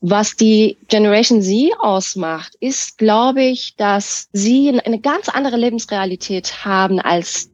Was 0.00 0.36
die 0.36 0.76
Generation 0.88 1.42
Z 1.42 1.72
ausmacht, 1.78 2.54
ist, 2.60 2.98
glaube 2.98 3.42
ich, 3.42 3.76
dass 3.76 4.28
sie 4.32 4.80
eine 4.84 5.00
ganz 5.00 5.28
andere 5.28 5.56
Lebensrealität 5.56 6.64
haben 6.64 7.00
als 7.00 7.50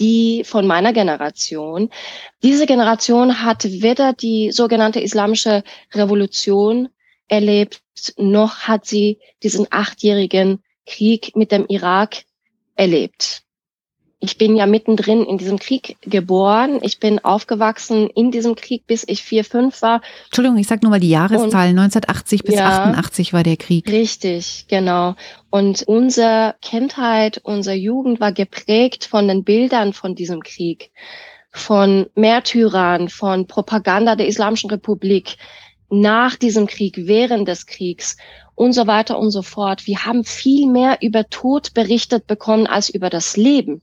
die 0.00 0.42
von 0.44 0.66
meiner 0.66 0.92
Generation. 0.92 1.90
Diese 2.42 2.66
Generation 2.66 3.42
hat 3.42 3.64
weder 3.64 4.12
die 4.12 4.50
sogenannte 4.50 5.00
islamische 5.00 5.62
Revolution 5.92 6.88
erlebt, 7.28 7.82
noch 8.16 8.60
hat 8.60 8.86
sie 8.86 9.18
diesen 9.42 9.66
achtjährigen 9.70 10.62
Krieg 10.86 11.34
mit 11.36 11.52
dem 11.52 11.66
Irak 11.66 12.24
erlebt. 12.76 13.44
Ich 14.24 14.38
bin 14.38 14.56
ja 14.56 14.64
mittendrin 14.64 15.22
in 15.26 15.36
diesem 15.36 15.58
Krieg 15.58 15.98
geboren. 16.00 16.78
Ich 16.80 16.98
bin 16.98 17.18
aufgewachsen 17.18 18.08
in 18.08 18.30
diesem 18.30 18.54
Krieg, 18.54 18.86
bis 18.86 19.04
ich 19.06 19.22
vier, 19.22 19.44
fünf 19.44 19.82
war. 19.82 20.00
Entschuldigung, 20.26 20.56
ich 20.56 20.66
sag 20.66 20.82
nur 20.82 20.88
mal 20.88 21.00
die 21.00 21.10
Jahreszahl. 21.10 21.68
1980 21.68 22.42
bis 22.42 22.54
ja, 22.54 22.84
88 22.84 23.34
war 23.34 23.42
der 23.42 23.58
Krieg. 23.58 23.86
Richtig, 23.86 24.64
genau. 24.68 25.14
Und 25.50 25.82
unsere 25.82 26.54
Kindheit, 26.62 27.42
unsere 27.44 27.76
Jugend 27.76 28.18
war 28.18 28.32
geprägt 28.32 29.04
von 29.04 29.28
den 29.28 29.44
Bildern 29.44 29.92
von 29.92 30.14
diesem 30.14 30.42
Krieg, 30.42 30.90
von 31.50 32.06
Märtyrern, 32.14 33.10
von 33.10 33.46
Propaganda 33.46 34.16
der 34.16 34.26
Islamischen 34.26 34.70
Republik, 34.70 35.36
nach 35.90 36.36
diesem 36.36 36.66
Krieg, 36.66 37.06
während 37.06 37.48
des 37.48 37.66
Kriegs 37.66 38.16
und 38.54 38.72
so 38.72 38.86
weiter 38.86 39.18
und 39.18 39.30
so 39.30 39.42
fort. 39.42 39.86
Wir 39.86 40.04
haben 40.04 40.24
viel 40.24 40.66
mehr 40.68 40.98
über 41.00 41.28
Tod 41.28 41.74
berichtet 41.74 42.26
bekommen 42.26 42.66
als 42.66 42.88
über 42.88 43.10
das 43.10 43.36
Leben. 43.36 43.82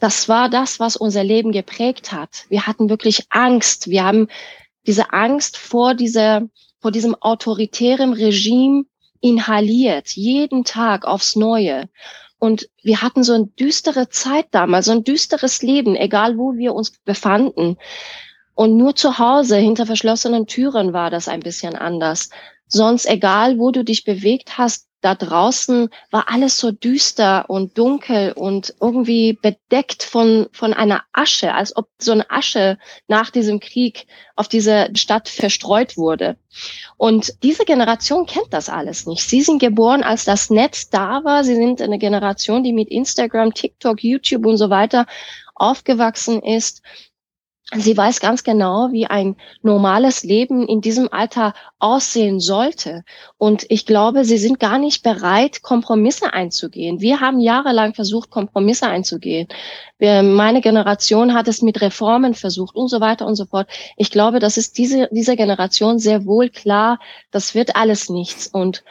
Das 0.00 0.28
war 0.28 0.50
das, 0.50 0.78
was 0.78 0.96
unser 0.96 1.24
Leben 1.24 1.52
geprägt 1.52 2.12
hat. 2.12 2.44
Wir 2.48 2.66
hatten 2.66 2.90
wirklich 2.90 3.26
Angst. 3.30 3.88
Wir 3.88 4.04
haben 4.04 4.28
diese 4.86 5.12
Angst 5.12 5.56
vor 5.56 5.94
dieser, 5.94 6.42
vor 6.80 6.90
diesem 6.90 7.14
autoritären 7.14 8.12
Regime 8.12 8.84
inhaliert, 9.20 10.10
jeden 10.10 10.64
Tag 10.64 11.06
aufs 11.06 11.36
Neue. 11.36 11.88
Und 12.38 12.68
wir 12.82 13.00
hatten 13.00 13.24
so 13.24 13.32
eine 13.32 13.46
düstere 13.46 14.10
Zeit 14.10 14.46
damals, 14.50 14.86
so 14.86 14.92
ein 14.92 15.04
düsteres 15.04 15.62
Leben, 15.62 15.96
egal 15.96 16.36
wo 16.36 16.54
wir 16.56 16.74
uns 16.74 16.92
befanden. 17.04 17.78
Und 18.56 18.78
nur 18.78 18.96
zu 18.96 19.18
Hause 19.18 19.58
hinter 19.58 19.84
verschlossenen 19.84 20.46
Türen 20.46 20.94
war 20.94 21.10
das 21.10 21.28
ein 21.28 21.40
bisschen 21.40 21.76
anders. 21.76 22.30
Sonst, 22.66 23.06
egal 23.06 23.58
wo 23.58 23.70
du 23.70 23.84
dich 23.84 24.02
bewegt 24.02 24.56
hast, 24.56 24.88
da 25.02 25.14
draußen 25.14 25.90
war 26.10 26.30
alles 26.30 26.56
so 26.56 26.72
düster 26.72 27.50
und 27.50 27.76
dunkel 27.76 28.32
und 28.32 28.74
irgendwie 28.80 29.34
bedeckt 29.34 30.02
von, 30.02 30.48
von 30.52 30.72
einer 30.72 31.04
Asche, 31.12 31.52
als 31.52 31.76
ob 31.76 31.88
so 31.98 32.12
eine 32.12 32.30
Asche 32.30 32.78
nach 33.08 33.30
diesem 33.30 33.60
Krieg 33.60 34.06
auf 34.36 34.48
diese 34.48 34.88
Stadt 34.94 35.28
verstreut 35.28 35.98
wurde. 35.98 36.38
Und 36.96 37.42
diese 37.42 37.66
Generation 37.66 38.24
kennt 38.24 38.54
das 38.54 38.70
alles 38.70 39.06
nicht. 39.06 39.22
Sie 39.22 39.42
sind 39.42 39.58
geboren, 39.58 40.02
als 40.02 40.24
das 40.24 40.48
Netz 40.48 40.88
da 40.88 41.22
war. 41.24 41.44
Sie 41.44 41.56
sind 41.56 41.82
eine 41.82 41.98
Generation, 41.98 42.64
die 42.64 42.72
mit 42.72 42.88
Instagram, 42.88 43.52
TikTok, 43.52 44.02
YouTube 44.02 44.46
und 44.46 44.56
so 44.56 44.70
weiter 44.70 45.06
aufgewachsen 45.54 46.42
ist 46.42 46.82
Sie 47.74 47.96
weiß 47.96 48.20
ganz 48.20 48.44
genau, 48.44 48.92
wie 48.92 49.06
ein 49.06 49.34
normales 49.60 50.22
Leben 50.22 50.68
in 50.68 50.80
diesem 50.80 51.12
Alter 51.12 51.52
aussehen 51.80 52.38
sollte. 52.38 53.02
Und 53.38 53.66
ich 53.68 53.86
glaube, 53.86 54.24
sie 54.24 54.38
sind 54.38 54.60
gar 54.60 54.78
nicht 54.78 55.02
bereit, 55.02 55.62
Kompromisse 55.62 56.32
einzugehen. 56.32 57.00
Wir 57.00 57.20
haben 57.20 57.40
jahrelang 57.40 57.92
versucht, 57.92 58.30
Kompromisse 58.30 58.86
einzugehen. 58.86 59.48
Wir, 59.98 60.22
meine 60.22 60.60
Generation 60.60 61.34
hat 61.34 61.48
es 61.48 61.60
mit 61.60 61.80
Reformen 61.80 62.34
versucht 62.34 62.76
und 62.76 62.86
so 62.86 63.00
weiter 63.00 63.26
und 63.26 63.34
so 63.34 63.46
fort. 63.46 63.68
Ich 63.96 64.12
glaube, 64.12 64.38
das 64.38 64.58
ist 64.58 64.78
diese, 64.78 65.08
dieser 65.10 65.34
Generation 65.34 65.98
sehr 65.98 66.24
wohl 66.24 66.50
klar, 66.50 67.00
das 67.32 67.56
wird 67.56 67.74
alles 67.74 68.08
nichts. 68.08 68.46
Und 68.46 68.84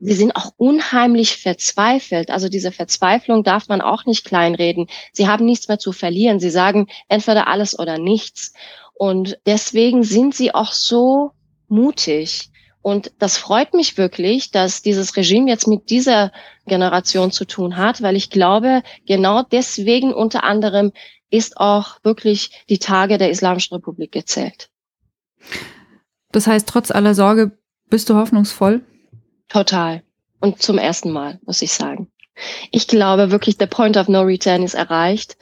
sie 0.00 0.14
sind 0.14 0.34
auch 0.34 0.52
unheimlich 0.56 1.36
verzweifelt. 1.36 2.30
Also 2.30 2.48
diese 2.48 2.72
Verzweiflung 2.72 3.44
darf 3.44 3.68
man 3.68 3.80
auch 3.80 4.06
nicht 4.06 4.24
kleinreden. 4.24 4.88
Sie 5.12 5.28
haben 5.28 5.44
nichts 5.44 5.68
mehr 5.68 5.78
zu 5.78 5.92
verlieren. 5.92 6.40
Sie 6.40 6.50
sagen 6.50 6.88
entweder 7.08 7.46
alles 7.46 7.78
oder 7.78 7.98
nichts. 7.98 8.54
Und 8.94 9.38
deswegen 9.46 10.02
sind 10.02 10.34
sie 10.34 10.54
auch 10.54 10.72
so 10.72 11.32
mutig. 11.68 12.50
Und 12.82 13.12
das 13.18 13.36
freut 13.36 13.74
mich 13.74 13.98
wirklich, 13.98 14.50
dass 14.50 14.80
dieses 14.80 15.16
Regime 15.16 15.50
jetzt 15.50 15.66
mit 15.66 15.90
dieser 15.90 16.32
Generation 16.66 17.30
zu 17.30 17.44
tun 17.44 17.76
hat, 17.76 18.00
weil 18.00 18.16
ich 18.16 18.30
glaube, 18.30 18.82
genau 19.06 19.42
deswegen 19.42 20.14
unter 20.14 20.44
anderem 20.44 20.92
ist 21.28 21.58
auch 21.58 21.98
wirklich 22.02 22.64
die 22.70 22.78
Tage 22.78 23.18
der 23.18 23.30
Islamischen 23.30 23.74
Republik 23.74 24.12
gezählt. 24.12 24.70
Das 26.32 26.46
heißt, 26.46 26.68
trotz 26.68 26.90
aller 26.90 27.14
Sorge 27.14 27.58
bist 27.90 28.08
du 28.08 28.14
hoffnungsvoll? 28.14 28.82
Total. 29.50 30.02
Und 30.40 30.62
zum 30.62 30.78
ersten 30.78 31.10
Mal, 31.10 31.38
muss 31.44 31.60
ich 31.60 31.72
sagen. 31.72 32.10
Ich 32.70 32.86
glaube 32.86 33.30
wirklich, 33.30 33.58
der 33.58 33.66
Point 33.66 33.96
of 33.98 34.08
No 34.08 34.22
Return 34.22 34.62
ist 34.62 34.74
erreicht. 34.74 35.36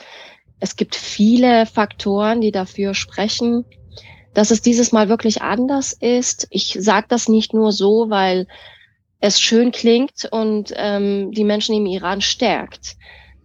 Es 0.59 0.75
gibt 0.75 0.97
viele 0.97 1.67
Faktoren, 1.67 2.41
die 2.41 2.51
dafür 2.51 2.95
sprechen, 2.95 3.65
dass 4.35 4.51
es 4.51 4.61
dieses 4.61 4.91
Mal 4.91 5.09
wirklich 5.09 5.43
anders 5.43 5.93
ist. 5.93 6.49
Ich 6.51 6.77
sage 6.81 7.07
das 7.09 7.29
nicht 7.29 7.55
nur 7.55 7.71
so, 7.71 8.11
weil 8.11 8.49
es 9.21 9.41
schön 9.41 9.73
klingt 9.73 10.29
und 10.31 10.73
ähm, 10.75 11.31
die 11.33 11.45
Menschen 11.45 11.75
im 11.77 11.87
Iran 11.87 12.21
stärkt. 12.21 12.97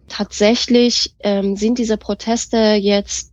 Tatsächlich 0.08 1.14
ähm, 1.20 1.56
sind 1.56 1.78
diese 1.78 1.96
Proteste 1.96 2.74
jetzt 2.74 3.32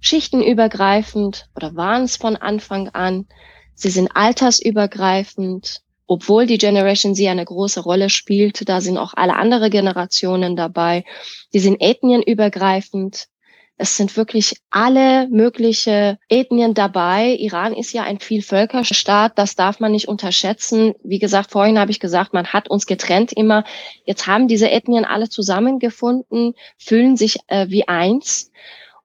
schichtenübergreifend 0.00 1.48
oder 1.54 1.74
waren 1.76 2.02
es 2.02 2.16
von 2.16 2.36
Anfang 2.36 2.88
an. 2.90 3.26
Sie 3.74 3.90
sind 3.90 4.14
altersübergreifend, 4.14 5.82
obwohl 6.06 6.46
die 6.46 6.58
Generation 6.58 7.14
Z 7.14 7.26
eine 7.28 7.44
große 7.44 7.80
Rolle 7.80 8.10
spielt. 8.10 8.68
Da 8.68 8.80
sind 8.80 8.98
auch 8.98 9.14
alle 9.14 9.34
andere 9.34 9.70
Generationen 9.70 10.56
dabei. 10.56 11.04
Die 11.52 11.60
sind 11.60 11.80
ethnienübergreifend. 11.80 13.28
Es 13.76 13.96
sind 13.96 14.16
wirklich 14.16 14.56
alle 14.70 15.26
mögliche 15.28 16.18
Ethnien 16.28 16.74
dabei. 16.74 17.34
Iran 17.34 17.74
ist 17.74 17.92
ja 17.92 18.04
ein 18.04 18.20
Vielvölkerstaat, 18.20 19.36
das 19.36 19.56
darf 19.56 19.80
man 19.80 19.90
nicht 19.90 20.06
unterschätzen. 20.06 20.94
Wie 21.02 21.18
gesagt, 21.18 21.50
vorhin 21.50 21.78
habe 21.78 21.90
ich 21.90 21.98
gesagt, 21.98 22.32
man 22.32 22.46
hat 22.46 22.70
uns 22.70 22.86
getrennt 22.86 23.32
immer. 23.32 23.64
Jetzt 24.04 24.28
haben 24.28 24.46
diese 24.46 24.70
Ethnien 24.70 25.04
alle 25.04 25.28
zusammengefunden, 25.28 26.54
fühlen 26.78 27.16
sich 27.16 27.38
äh, 27.48 27.66
wie 27.68 27.88
eins. 27.88 28.52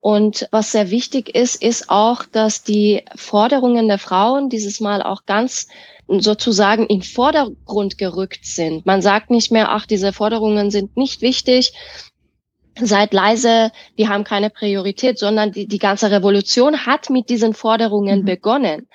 Und 0.02 0.48
was 0.52 0.72
sehr 0.72 0.92
wichtig 0.92 1.36
ist, 1.36 1.62
ist 1.62 1.90
auch, 1.90 2.24
dass 2.24 2.64
die 2.64 3.04
Forderungen 3.16 3.88
der 3.88 4.00
Frauen 4.00 4.50
dieses 4.50 4.80
Mal 4.80 5.02
auch 5.02 5.26
ganz 5.26 5.68
sozusagen 6.08 6.88
in 6.88 7.02
Vordergrund 7.02 7.98
gerückt 7.98 8.46
sind. 8.46 8.86
Man 8.86 9.02
sagt 9.02 9.30
nicht 9.30 9.52
mehr, 9.52 9.70
ach, 9.72 9.86
diese 9.86 10.14
Forderungen 10.14 10.72
sind 10.72 10.96
nicht 10.98 11.22
wichtig, 11.22 11.74
seid 12.80 13.14
leise, 13.14 13.72
die 13.98 14.08
haben 14.08 14.24
keine 14.24 14.50
Priorität, 14.50 15.20
sondern 15.20 15.52
die, 15.52 15.68
die 15.68 15.80
ganze 15.80 16.10
Revolution 16.12 16.86
hat 16.86 17.10
mit 17.10 17.30
diesen 17.30 17.54
Forderungen 17.54 18.22
mhm. 18.22 18.26
begonnen. 18.26 18.88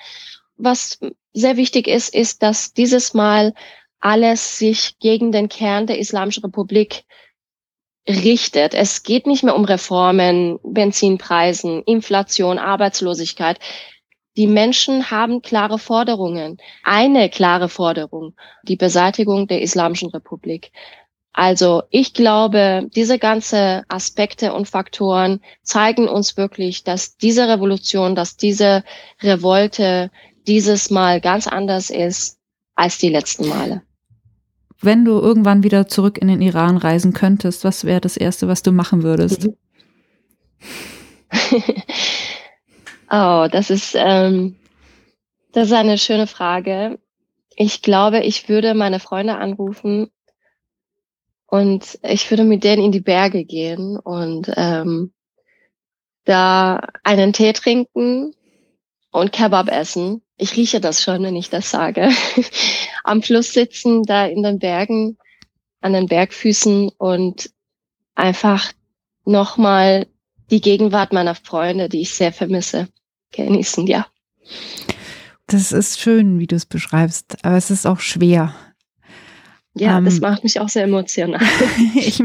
Was 0.57 0.99
sehr 1.33 1.57
wichtig 1.57 1.87
ist, 1.87 2.15
ist, 2.15 2.43
dass 2.43 2.73
dieses 2.73 3.13
Mal 3.13 3.53
alles 4.01 4.59
sich 4.59 4.99
gegen 4.99 5.33
den 5.33 5.49
Kern 5.49 5.87
der 5.87 5.99
Islamischen 5.99 6.45
Republik 6.45 7.05
richtet. 8.09 8.75
Es 8.75 9.03
geht 9.03 9.27
nicht 9.27 9.45
mehr 9.45 9.57
um 9.57 9.65
Reformen, 9.65 10.59
Benzinpreisen, 10.63 11.83
Inflation, 11.85 12.59
Arbeitslosigkeit. 12.59 13.59
Die 14.37 14.47
Menschen 14.47 15.11
haben 15.11 15.43
klare 15.43 15.79
Forderungen. 15.79 16.59
Eine 16.83 17.31
klare 17.31 17.69
Forderung, 17.69 18.35
die 18.65 18.77
Beseitigung 18.77 19.47
der 19.47 19.63
Islamischen 19.63 20.11
Republik. 20.11 20.73
Also 21.33 21.83
ich 21.91 22.15
glaube, 22.15 22.89
diese 22.95 23.19
ganze 23.19 23.83
Aspekte 23.89 24.53
und 24.53 24.69
Faktoren 24.69 25.41
zeigen 25.63 26.09
uns 26.09 26.37
wirklich, 26.37 26.85
dass 26.85 27.17
diese 27.17 27.49
Revolution, 27.49 28.15
dass 28.15 28.37
diese 28.37 28.85
Revolte 29.21 30.11
dieses 30.47 30.91
Mal 30.91 31.21
ganz 31.21 31.49
anders 31.49 31.91
ist 31.91 32.39
als 32.77 32.99
die 32.99 33.09
letzten 33.09 33.49
Male. 33.49 33.83
Wenn 34.85 35.05
du 35.05 35.13
irgendwann 35.13 35.63
wieder 35.63 35.87
zurück 35.87 36.19
in 36.19 36.29
den 36.29 36.43
Iran 36.43 36.77
reisen 36.77 37.13
könntest, 37.13 37.65
was 37.65 37.85
wäre 37.85 38.01
das 38.01 38.17
Erste, 38.17 38.49
was 38.49 38.63
du 38.63 38.73
machen 38.73 39.03
würdest? 39.03 39.49
oh, 43.11 43.49
das 43.51 43.71
ist, 43.71 43.95
ähm, 43.97 44.57
das 45.53 45.69
ist 45.69 45.73
eine 45.73 45.99
schöne 45.99 46.27
Frage. 46.27 46.99
Ich 47.57 47.83
glaube, 47.83 48.21
ich 48.21 48.49
würde 48.49 48.75
meine 48.75 49.01
Freunde 49.01 49.37
anrufen 49.37 50.11
und 51.47 51.99
ich 52.03 52.29
würde 52.31 52.45
mit 52.45 52.65
denen 52.65 52.83
in 52.83 52.93
die 52.93 53.01
Berge 53.01 53.45
gehen 53.45 53.97
und 53.97 54.51
ähm, 54.57 55.13
da 56.25 56.81
einen 57.05 57.33
Tee 57.33 57.53
trinken 57.53 58.35
und 59.13 59.33
Kebab 59.33 59.71
essen. 59.71 60.24
Ich 60.37 60.57
rieche 60.57 60.81
das 60.81 61.03
schon, 61.03 61.23
wenn 61.23 61.37
ich 61.37 61.51
das 61.51 61.71
sage. 61.71 62.11
Am 63.05 63.23
Fluss 63.23 63.53
sitzen, 63.53 64.03
da 64.03 64.27
in 64.27 64.43
den 64.43 64.59
Bergen, 64.59 65.17
an 65.81 65.93
den 65.93 66.07
Bergfüßen 66.07 66.91
und 66.99 67.51
einfach 68.15 68.73
nochmal 69.25 70.07
die 70.51 70.61
Gegenwart 70.61 71.13
meiner 71.13 71.35
Freunde, 71.35 71.89
die 71.89 72.03
ich 72.03 72.15
sehr 72.15 72.33
vermisse, 72.33 72.89
genießen, 73.33 73.87
ja. 73.87 74.07
Das 75.47 75.73
ist 75.73 76.01
schön, 76.01 76.39
wie 76.39 76.47
du 76.47 76.57
es 76.57 76.67
beschreibst, 76.67 77.45
aber 77.45 77.57
es 77.57 77.71
ist 77.71 77.87
auch 77.87 78.01
schwer. 78.01 78.55
Ja, 79.75 79.99
ähm, 79.99 80.05
das 80.05 80.21
macht 80.21 80.45
mich 80.45 80.61
auch 80.61 80.69
sehr 80.69 80.85
emotional. 80.85 81.41
ich, 81.95 82.23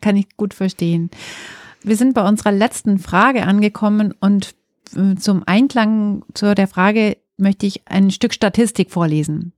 kann 0.00 0.16
ich 0.16 0.36
gut 0.36 0.54
verstehen. 0.54 1.10
Wir 1.82 1.96
sind 1.96 2.14
bei 2.14 2.26
unserer 2.26 2.52
letzten 2.52 2.98
Frage 2.98 3.44
angekommen 3.44 4.14
und 4.20 4.54
zum 5.18 5.42
Einklang 5.46 6.24
zu 6.34 6.54
der 6.54 6.68
Frage 6.68 7.16
möchte 7.36 7.66
ich 7.66 7.82
ein 7.86 8.10
Stück 8.10 8.34
Statistik 8.34 8.90
vorlesen. 8.90 9.52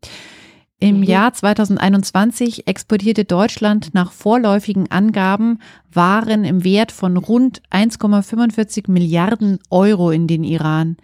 Im 0.79 0.99
mhm. 0.99 1.03
Jahr 1.05 1.33
2021 1.33 2.67
exportierte 2.67 3.25
Deutschland 3.25 3.95
nach 3.95 4.12
vorläufigen 4.12 4.91
Angaben 4.91 5.61
Waren 5.91 6.45
im 6.45 6.65
Wert 6.65 6.93
von 6.93 7.17
rund 7.17 7.62
1,45 7.71 8.91
Milliarden 8.91 9.59
Euro 9.71 10.11
in 10.11 10.27
den 10.27 10.45
Iran 10.45 10.99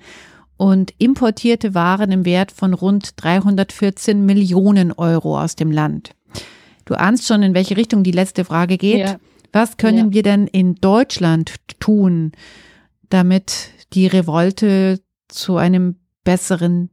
und 0.58 0.92
importierte 0.98 1.74
Waren 1.74 2.12
im 2.12 2.26
Wert 2.26 2.52
von 2.52 2.74
rund 2.74 3.14
314 3.16 4.24
Millionen 4.24 4.92
Euro 4.92 5.40
aus 5.40 5.56
dem 5.56 5.70
Land. 5.70 6.11
Du 6.85 6.94
ahnst 6.94 7.26
schon, 7.26 7.42
in 7.42 7.54
welche 7.54 7.76
Richtung 7.76 8.02
die 8.02 8.12
letzte 8.12 8.44
Frage 8.44 8.76
geht. 8.76 8.98
Ja. 8.98 9.16
Was 9.52 9.78
können 9.78 10.08
ja. 10.08 10.12
wir 10.12 10.22
denn 10.22 10.46
in 10.46 10.74
Deutschland 10.76 11.54
tun, 11.80 12.32
damit 13.08 13.70
die 13.94 14.07
Revolte 14.07 15.00
zu 15.28 15.57
einem 15.57 16.00
besseren 16.24 16.90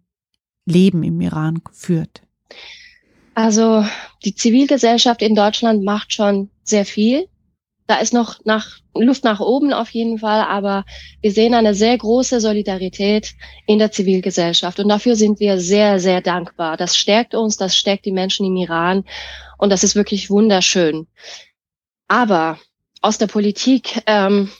Leben 0.66 1.04
im 1.04 1.20
Iran 1.22 1.62
führt? 1.72 2.22
Also 3.36 3.86
die 4.26 4.36
Zivilgesellschaft 4.36 5.22
in 5.22 5.36
Deutschland 5.36 5.84
macht 5.84 6.14
schon 6.14 6.50
sehr 6.64 6.86
viel. 6.86 7.28
Da 7.88 7.96
ist 7.98 8.14
noch 8.14 8.44
nach, 8.44 8.80
Luft 8.94 9.24
nach 9.24 9.40
oben 9.40 9.74
auf 9.74 9.90
jeden 9.92 10.20
Fall, 10.20 10.42
aber 10.42 10.86
wir 11.22 11.32
sehen 11.32 11.54
eine 11.54 11.74
sehr 11.74 11.98
große 11.98 12.40
Solidarität 12.40 13.34
in 13.66 13.80
der 13.80 13.92
Zivilgesellschaft 13.92 14.80
und 14.80 14.90
dafür 14.90 15.16
sind 15.16 15.40
wir 15.40 15.60
sehr, 15.60 16.00
sehr 16.00 16.22
dankbar. 16.22 16.78
Das 16.78 16.98
stärkt 16.98 17.34
uns, 17.34 17.58
das 17.58 17.76
stärkt 17.76 18.06
die 18.06 18.12
Menschen 18.12 18.46
im 18.46 18.58
Iran 18.58 19.06
und 19.58 19.72
das 19.72 19.84
ist 19.84 19.96
wirklich 19.96 20.30
wunderschön. 20.30 21.08
Aber 22.08 22.60
aus 23.02 23.18
der 23.18 23.28
Politik, 23.28 24.04
ähm, 24.06 24.52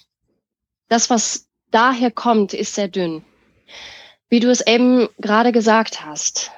das, 0.88 1.10
was 1.10 1.49
daher 1.72 2.12
kommt, 2.12 2.54
ist 2.54 2.76
sehr 2.76 2.88
dünn. 2.88 3.24
Wie 4.30 4.40
du 4.40 4.50
es 4.50 4.66
eben 4.66 5.10
gerade 5.18 5.52
gesagt 5.52 6.06
hast, 6.06 6.52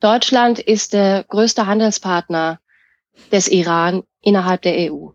Deutschland 0.00 0.58
ist 0.58 0.92
der 0.92 1.24
größte 1.24 1.66
Handelspartner 1.66 2.60
des 3.32 3.48
Iran 3.48 4.04
innerhalb 4.22 4.62
der 4.62 4.92
EU. 4.92 5.08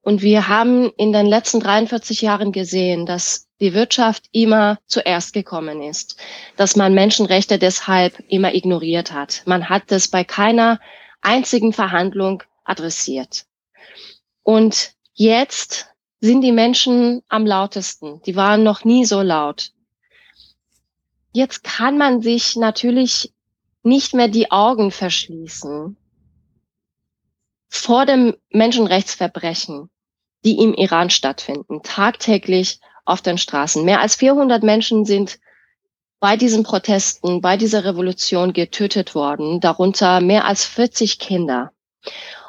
Und 0.00 0.22
wir 0.22 0.48
haben 0.48 0.90
in 0.96 1.12
den 1.12 1.26
letzten 1.26 1.60
43 1.60 2.22
Jahren 2.22 2.52
gesehen, 2.52 3.04
dass 3.04 3.48
die 3.60 3.74
Wirtschaft 3.74 4.26
immer 4.32 4.78
zuerst 4.86 5.32
gekommen 5.32 5.82
ist, 5.82 6.16
dass 6.56 6.76
man 6.76 6.94
Menschenrechte 6.94 7.58
deshalb 7.58 8.22
immer 8.28 8.54
ignoriert 8.54 9.12
hat. 9.12 9.42
Man 9.46 9.68
hat 9.68 9.84
das 9.88 10.08
bei 10.08 10.24
keiner 10.24 10.78
einzigen 11.20 11.72
Verhandlung 11.72 12.42
adressiert. 12.64 13.46
Und 14.42 14.92
jetzt 15.12 15.88
sind 16.20 16.40
die 16.42 16.52
Menschen 16.52 17.22
am 17.28 17.46
lautesten. 17.46 18.20
Die 18.22 18.36
waren 18.36 18.62
noch 18.62 18.84
nie 18.84 19.04
so 19.04 19.22
laut. 19.22 19.70
Jetzt 21.32 21.62
kann 21.62 21.98
man 21.98 22.22
sich 22.22 22.56
natürlich 22.56 23.32
nicht 23.82 24.14
mehr 24.14 24.28
die 24.28 24.50
Augen 24.50 24.90
verschließen 24.90 25.96
vor 27.68 28.06
dem 28.06 28.36
Menschenrechtsverbrechen, 28.50 29.90
die 30.44 30.58
im 30.58 30.74
Iran 30.74 31.10
stattfinden, 31.10 31.82
tagtäglich 31.82 32.80
auf 33.04 33.22
den 33.22 33.38
Straßen. 33.38 33.84
Mehr 33.84 34.00
als 34.00 34.16
400 34.16 34.62
Menschen 34.62 35.04
sind 35.04 35.38
bei 36.20 36.36
diesen 36.36 36.64
Protesten, 36.64 37.40
bei 37.40 37.56
dieser 37.56 37.84
Revolution 37.84 38.52
getötet 38.52 39.14
worden, 39.14 39.60
darunter 39.60 40.20
mehr 40.20 40.46
als 40.46 40.64
40 40.64 41.18
Kinder. 41.18 41.72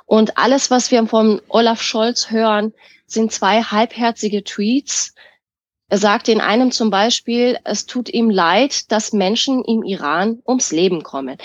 Und 0.06 0.38
alles, 0.38 0.72
was 0.72 0.90
wir 0.90 1.06
von 1.06 1.42
Olaf 1.50 1.82
Scholz 1.82 2.32
hören, 2.32 2.74
sind 3.12 3.32
zwei 3.32 3.62
halbherzige 3.62 4.44
Tweets. 4.44 5.14
Er 5.90 5.98
sagte 5.98 6.32
in 6.32 6.42
einem 6.42 6.72
zum 6.72 6.90
Beispiel, 6.92 7.58
es 7.64 7.86
tut 7.86 8.10
ihm 8.10 8.30
leid, 8.30 8.92
dass 8.92 9.12
Menschen 9.14 9.64
im 9.66 9.84
Iran 9.84 10.40
ums 10.48 10.72
Leben 10.72 11.02
kommen. 11.04 11.38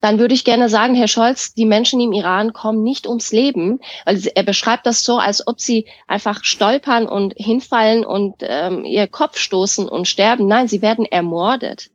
dann 0.00 0.18
würde 0.20 0.34
ich 0.34 0.44
gerne 0.44 0.68
sagen, 0.68 0.94
Herr 0.94 1.08
Scholz, 1.08 1.54
die 1.54 1.64
Menschen 1.64 2.00
im 2.00 2.12
Iran 2.12 2.52
kommen 2.52 2.82
nicht 2.84 3.06
ums 3.06 3.32
Leben. 3.32 3.80
Also 4.04 4.30
er 4.32 4.44
beschreibt 4.44 4.86
das 4.86 5.02
so, 5.02 5.18
als 5.18 5.44
ob 5.46 5.60
sie 5.60 5.86
einfach 6.06 6.44
stolpern 6.44 7.08
und 7.08 7.34
hinfallen 7.36 8.04
und 8.04 8.36
ähm, 8.40 8.84
ihr 8.84 9.08
Kopf 9.08 9.38
stoßen 9.38 9.88
und 9.88 10.06
sterben. 10.06 10.46
Nein, 10.46 10.68
sie 10.68 10.82
werden 10.82 11.04
ermordet. 11.04 11.90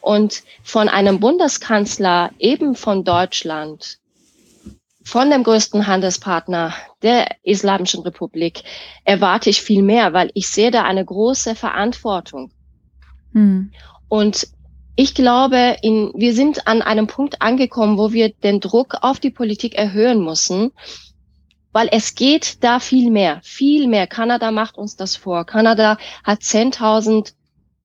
Und 0.00 0.44
von 0.62 0.88
einem 0.88 1.20
Bundeskanzler, 1.20 2.30
eben 2.38 2.74
von 2.74 3.04
Deutschland, 3.04 3.98
von 5.06 5.30
dem 5.30 5.44
größten 5.44 5.86
Handelspartner 5.86 6.74
der 7.00 7.28
Islamischen 7.44 8.02
Republik, 8.02 8.64
erwarte 9.04 9.50
ich 9.50 9.62
viel 9.62 9.84
mehr, 9.84 10.12
weil 10.12 10.32
ich 10.34 10.48
sehe 10.48 10.72
da 10.72 10.82
eine 10.82 11.04
große 11.04 11.54
Verantwortung. 11.54 12.50
Hm. 13.32 13.70
Und 14.08 14.48
ich 14.96 15.14
glaube, 15.14 15.76
in, 15.80 16.10
wir 16.16 16.34
sind 16.34 16.66
an 16.66 16.82
einem 16.82 17.06
Punkt 17.06 17.40
angekommen, 17.40 17.98
wo 17.98 18.12
wir 18.12 18.32
den 18.32 18.58
Druck 18.58 18.96
auf 19.02 19.20
die 19.20 19.30
Politik 19.30 19.76
erhöhen 19.76 20.24
müssen, 20.24 20.72
weil 21.70 21.88
es 21.92 22.16
geht 22.16 22.64
da 22.64 22.80
viel 22.80 23.12
mehr, 23.12 23.38
viel 23.44 23.86
mehr. 23.86 24.08
Kanada 24.08 24.50
macht 24.50 24.76
uns 24.76 24.96
das 24.96 25.14
vor. 25.14 25.44
Kanada 25.44 25.98
hat 26.24 26.40
10.000 26.40 27.32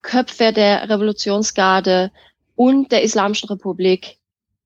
Köpfe 0.01 0.53
der 0.53 0.89
Revolutionsgarde 0.89 2.11
und 2.55 2.91
der 2.91 3.03
Islamischen 3.03 3.47
Republik 3.47 4.17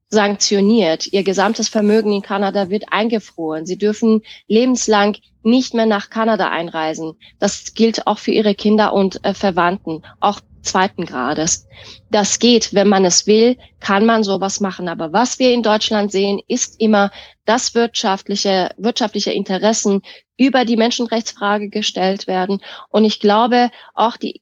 sanktioniert. 0.09 1.07
Ihr 1.07 1.23
gesamtes 1.23 1.69
Vermögen 1.69 2.11
in 2.13 2.21
Kanada 2.21 2.69
wird 2.69 2.85
eingefroren. 2.91 3.65
Sie 3.65 3.77
dürfen 3.77 4.21
lebenslang 4.47 5.17
nicht 5.43 5.73
mehr 5.73 5.85
nach 5.85 6.09
Kanada 6.09 6.49
einreisen. 6.49 7.13
Das 7.39 7.73
gilt 7.73 8.07
auch 8.07 8.19
für 8.19 8.31
ihre 8.31 8.55
Kinder 8.55 8.93
und 8.93 9.23
äh, 9.23 9.33
Verwandten. 9.33 10.03
Auch 10.19 10.39
zweiten 10.65 11.05
Grades. 11.05 11.67
Das 12.09 12.39
geht, 12.39 12.73
wenn 12.73 12.89
man 12.89 13.05
es 13.05 13.27
will, 13.27 13.57
kann 13.79 14.05
man 14.05 14.23
sowas 14.23 14.59
machen. 14.59 14.89
Aber 14.89 15.13
was 15.13 15.39
wir 15.39 15.53
in 15.53 15.63
Deutschland 15.63 16.11
sehen, 16.11 16.41
ist 16.47 16.81
immer, 16.81 17.11
dass 17.45 17.75
wirtschaftliche, 17.75 18.71
wirtschaftliche 18.77 19.31
Interessen 19.31 20.01
über 20.37 20.65
die 20.65 20.77
Menschenrechtsfrage 20.77 21.69
gestellt 21.69 22.27
werden. 22.27 22.61
Und 22.89 23.05
ich 23.05 23.19
glaube, 23.19 23.69
auch 23.93 24.17
die 24.17 24.41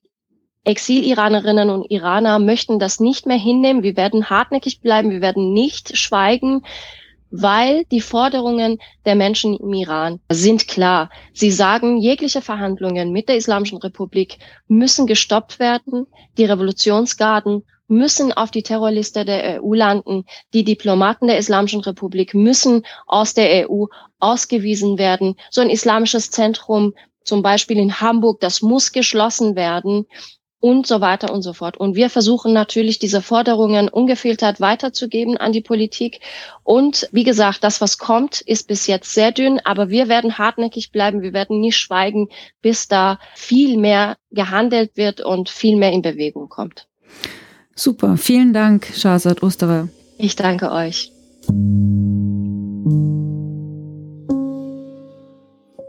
Exil-Iranerinnen 0.65 1.69
und 1.69 1.89
Iraner 1.91 2.39
möchten 2.39 2.79
das 2.79 2.99
nicht 2.99 3.25
mehr 3.25 3.37
hinnehmen. 3.37 3.83
Wir 3.83 3.97
werden 3.97 4.29
hartnäckig 4.29 4.81
bleiben. 4.81 5.11
Wir 5.11 5.21
werden 5.21 5.53
nicht 5.53 5.97
schweigen 5.97 6.63
weil 7.35 7.83
die 7.85 7.99
Forderungen 7.99 8.77
der 9.05 9.15
Menschen 9.15 9.57
im 9.57 9.73
Iran 9.73 10.19
sind 10.29 10.67
klar. 10.67 11.09
Sie 11.33 11.49
sagen, 11.49 11.97
jegliche 11.97 12.43
Verhandlungen 12.43 13.11
mit 13.11 13.27
der 13.27 13.37
Islamischen 13.37 13.79
Republik 13.79 14.37
müssen 14.67 15.07
gestoppt 15.07 15.57
werden. 15.57 16.05
Die 16.37 16.45
Revolutionsgarden 16.45 17.63
müssen 17.87 18.33
auf 18.33 18.51
die 18.51 18.61
Terrorliste 18.61 19.25
der 19.25 19.63
EU 19.63 19.73
landen. 19.73 20.25
Die 20.53 20.63
Diplomaten 20.63 21.25
der 21.25 21.39
Islamischen 21.39 21.81
Republik 21.81 22.35
müssen 22.35 22.85
aus 23.07 23.33
der 23.33 23.67
EU 23.67 23.85
ausgewiesen 24.19 24.99
werden. 24.99 25.35
So 25.49 25.61
ein 25.61 25.71
islamisches 25.71 26.29
Zentrum 26.29 26.93
zum 27.23 27.41
Beispiel 27.41 27.79
in 27.79 27.99
Hamburg, 27.99 28.41
das 28.41 28.61
muss 28.61 28.91
geschlossen 28.91 29.55
werden 29.55 30.05
und 30.63 30.87
so 30.87 31.01
weiter 31.01 31.33
und 31.33 31.41
so 31.41 31.51
fort. 31.51 31.75
Und 31.75 31.97
wir 31.97 32.09
versuchen 32.09 32.53
natürlich, 32.53 32.97
diese 32.97 33.21
Forderungen 33.21 33.89
ungefiltert 33.89 34.61
weiterzugeben 34.61 35.35
an 35.35 35.51
die 35.51 35.59
Politik. 35.59 36.21
Und 36.63 37.09
wie 37.11 37.25
gesagt, 37.25 37.65
das, 37.65 37.81
was 37.81 37.97
kommt, 37.97 38.39
ist 38.39 38.69
bis 38.69 38.87
jetzt 38.87 39.13
sehr 39.13 39.33
dünn, 39.33 39.59
aber 39.65 39.89
wir 39.89 40.07
werden 40.07 40.37
hartnäckig 40.37 40.93
bleiben. 40.93 41.21
Wir 41.21 41.33
werden 41.33 41.59
nicht 41.59 41.75
schweigen, 41.75 42.29
bis 42.61 42.87
da 42.87 43.19
viel 43.35 43.77
mehr 43.77 44.15
gehandelt 44.31 44.91
wird 44.95 45.19
und 45.19 45.49
viel 45.49 45.75
mehr 45.75 45.91
in 45.91 46.01
Bewegung 46.01 46.47
kommt. 46.47 46.87
Super. 47.75 48.15
Vielen 48.15 48.53
Dank, 48.53 48.87
Shahzad 48.95 49.43
Osterer. 49.43 49.89
Ich 50.17 50.37
danke 50.37 50.71
euch. 50.71 51.11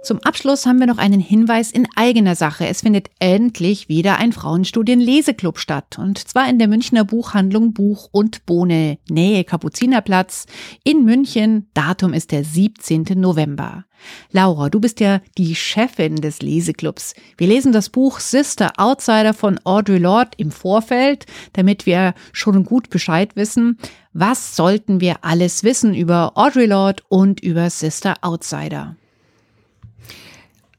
Zum 0.04 0.20
Abschluss 0.22 0.66
haben 0.66 0.80
wir 0.80 0.86
noch 0.86 0.98
einen 0.98 1.18
Hinweis 1.18 1.70
in 1.70 1.88
eigener 1.96 2.34
Sache. 2.36 2.66
Es 2.66 2.82
findet 2.82 3.08
endlich 3.20 3.88
wieder 3.88 4.18
ein 4.18 4.32
Frauenstudien-Leseclub 4.32 5.58
statt. 5.58 5.98
Und 5.98 6.18
zwar 6.18 6.46
in 6.46 6.58
der 6.58 6.68
Münchner 6.68 7.06
Buchhandlung 7.06 7.72
Buch 7.72 8.10
und 8.12 8.44
Bohne, 8.44 8.98
Nähe 9.08 9.44
Kapuzinerplatz 9.44 10.44
in 10.84 11.06
München. 11.06 11.70
Datum 11.72 12.12
ist 12.12 12.32
der 12.32 12.44
17. 12.44 13.04
November. 13.16 13.86
Laura, 14.30 14.68
du 14.68 14.78
bist 14.78 15.00
ja 15.00 15.22
die 15.38 15.54
Chefin 15.54 16.16
des 16.16 16.42
Leseclubs. 16.42 17.14
Wir 17.38 17.46
lesen 17.46 17.72
das 17.72 17.88
Buch 17.88 18.20
Sister 18.20 18.72
Outsider 18.76 19.32
von 19.32 19.58
Audre 19.64 19.96
Lorde 19.96 20.32
im 20.36 20.50
Vorfeld, 20.50 21.24
damit 21.54 21.86
wir 21.86 22.12
schon 22.34 22.64
gut 22.64 22.90
Bescheid 22.90 23.36
wissen. 23.36 23.78
Was 24.12 24.54
sollten 24.54 25.00
wir 25.00 25.24
alles 25.24 25.64
wissen 25.64 25.94
über 25.94 26.32
Audre 26.34 26.66
Lorde 26.66 27.02
und 27.08 27.40
über 27.40 27.70
Sister 27.70 28.16
Outsider? 28.20 28.96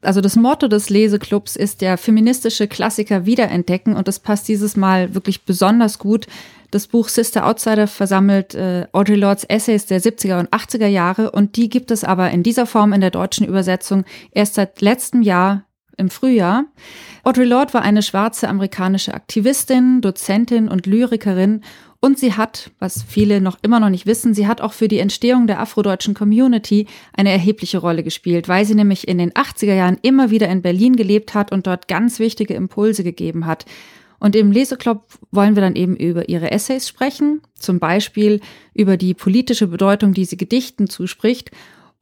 Also 0.02 0.20
das 0.20 0.36
Motto 0.36 0.68
des 0.68 0.90
Leseclubs 0.90 1.56
ist 1.56 1.80
der 1.80 1.98
feministische 1.98 2.68
Klassiker 2.68 3.26
wiederentdecken 3.26 3.94
und 3.94 4.08
das 4.08 4.20
passt 4.20 4.48
dieses 4.48 4.76
Mal 4.76 5.14
wirklich 5.14 5.44
besonders 5.44 5.98
gut. 5.98 6.26
Das 6.70 6.86
Buch 6.86 7.08
Sister 7.08 7.46
Outsider 7.46 7.86
versammelt 7.86 8.54
äh, 8.54 8.86
Audre 8.92 9.14
Lords 9.14 9.44
Essays 9.44 9.86
der 9.86 10.00
70er 10.00 10.38
und 10.38 10.50
80er 10.50 10.86
Jahre 10.86 11.30
und 11.30 11.56
die 11.56 11.68
gibt 11.68 11.90
es 11.90 12.04
aber 12.04 12.30
in 12.30 12.42
dieser 12.42 12.66
Form 12.66 12.92
in 12.92 13.00
der 13.00 13.10
deutschen 13.10 13.46
Übersetzung 13.46 14.04
erst 14.32 14.54
seit 14.54 14.80
letztem 14.80 15.22
Jahr 15.22 15.64
im 15.96 16.10
Frühjahr. 16.10 16.64
Audre 17.24 17.44
Lorde 17.44 17.74
war 17.74 17.82
eine 17.82 18.02
schwarze 18.02 18.48
amerikanische 18.48 19.14
Aktivistin, 19.14 20.00
Dozentin 20.00 20.68
und 20.68 20.86
Lyrikerin 20.86 21.62
und 22.00 22.18
sie 22.18 22.34
hat, 22.34 22.70
was 22.78 23.02
viele 23.02 23.40
noch 23.40 23.58
immer 23.62 23.80
noch 23.80 23.88
nicht 23.88 24.06
wissen, 24.06 24.34
sie 24.34 24.46
hat 24.46 24.60
auch 24.60 24.72
für 24.72 24.88
die 24.88 24.98
Entstehung 24.98 25.46
der 25.46 25.60
afrodeutschen 25.60 26.14
Community 26.14 26.86
eine 27.12 27.30
erhebliche 27.30 27.78
Rolle 27.78 28.02
gespielt, 28.02 28.48
weil 28.48 28.64
sie 28.64 28.74
nämlich 28.74 29.08
in 29.08 29.18
den 29.18 29.32
80er 29.32 29.74
Jahren 29.74 29.98
immer 30.02 30.30
wieder 30.30 30.48
in 30.48 30.62
Berlin 30.62 30.96
gelebt 30.96 31.34
hat 31.34 31.52
und 31.52 31.66
dort 31.66 31.88
ganz 31.88 32.18
wichtige 32.18 32.54
Impulse 32.54 33.02
gegeben 33.02 33.46
hat. 33.46 33.64
Und 34.18 34.34
im 34.36 34.50
Leseclub 34.50 35.04
wollen 35.30 35.56
wir 35.56 35.62
dann 35.62 35.76
eben 35.76 35.96
über 35.96 36.28
ihre 36.28 36.50
Essays 36.50 36.88
sprechen, 36.88 37.42
zum 37.54 37.78
Beispiel 37.78 38.40
über 38.72 38.96
die 38.96 39.14
politische 39.14 39.66
Bedeutung, 39.66 40.14
die 40.14 40.24
sie 40.24 40.36
Gedichten 40.36 40.88
zuspricht 40.88 41.50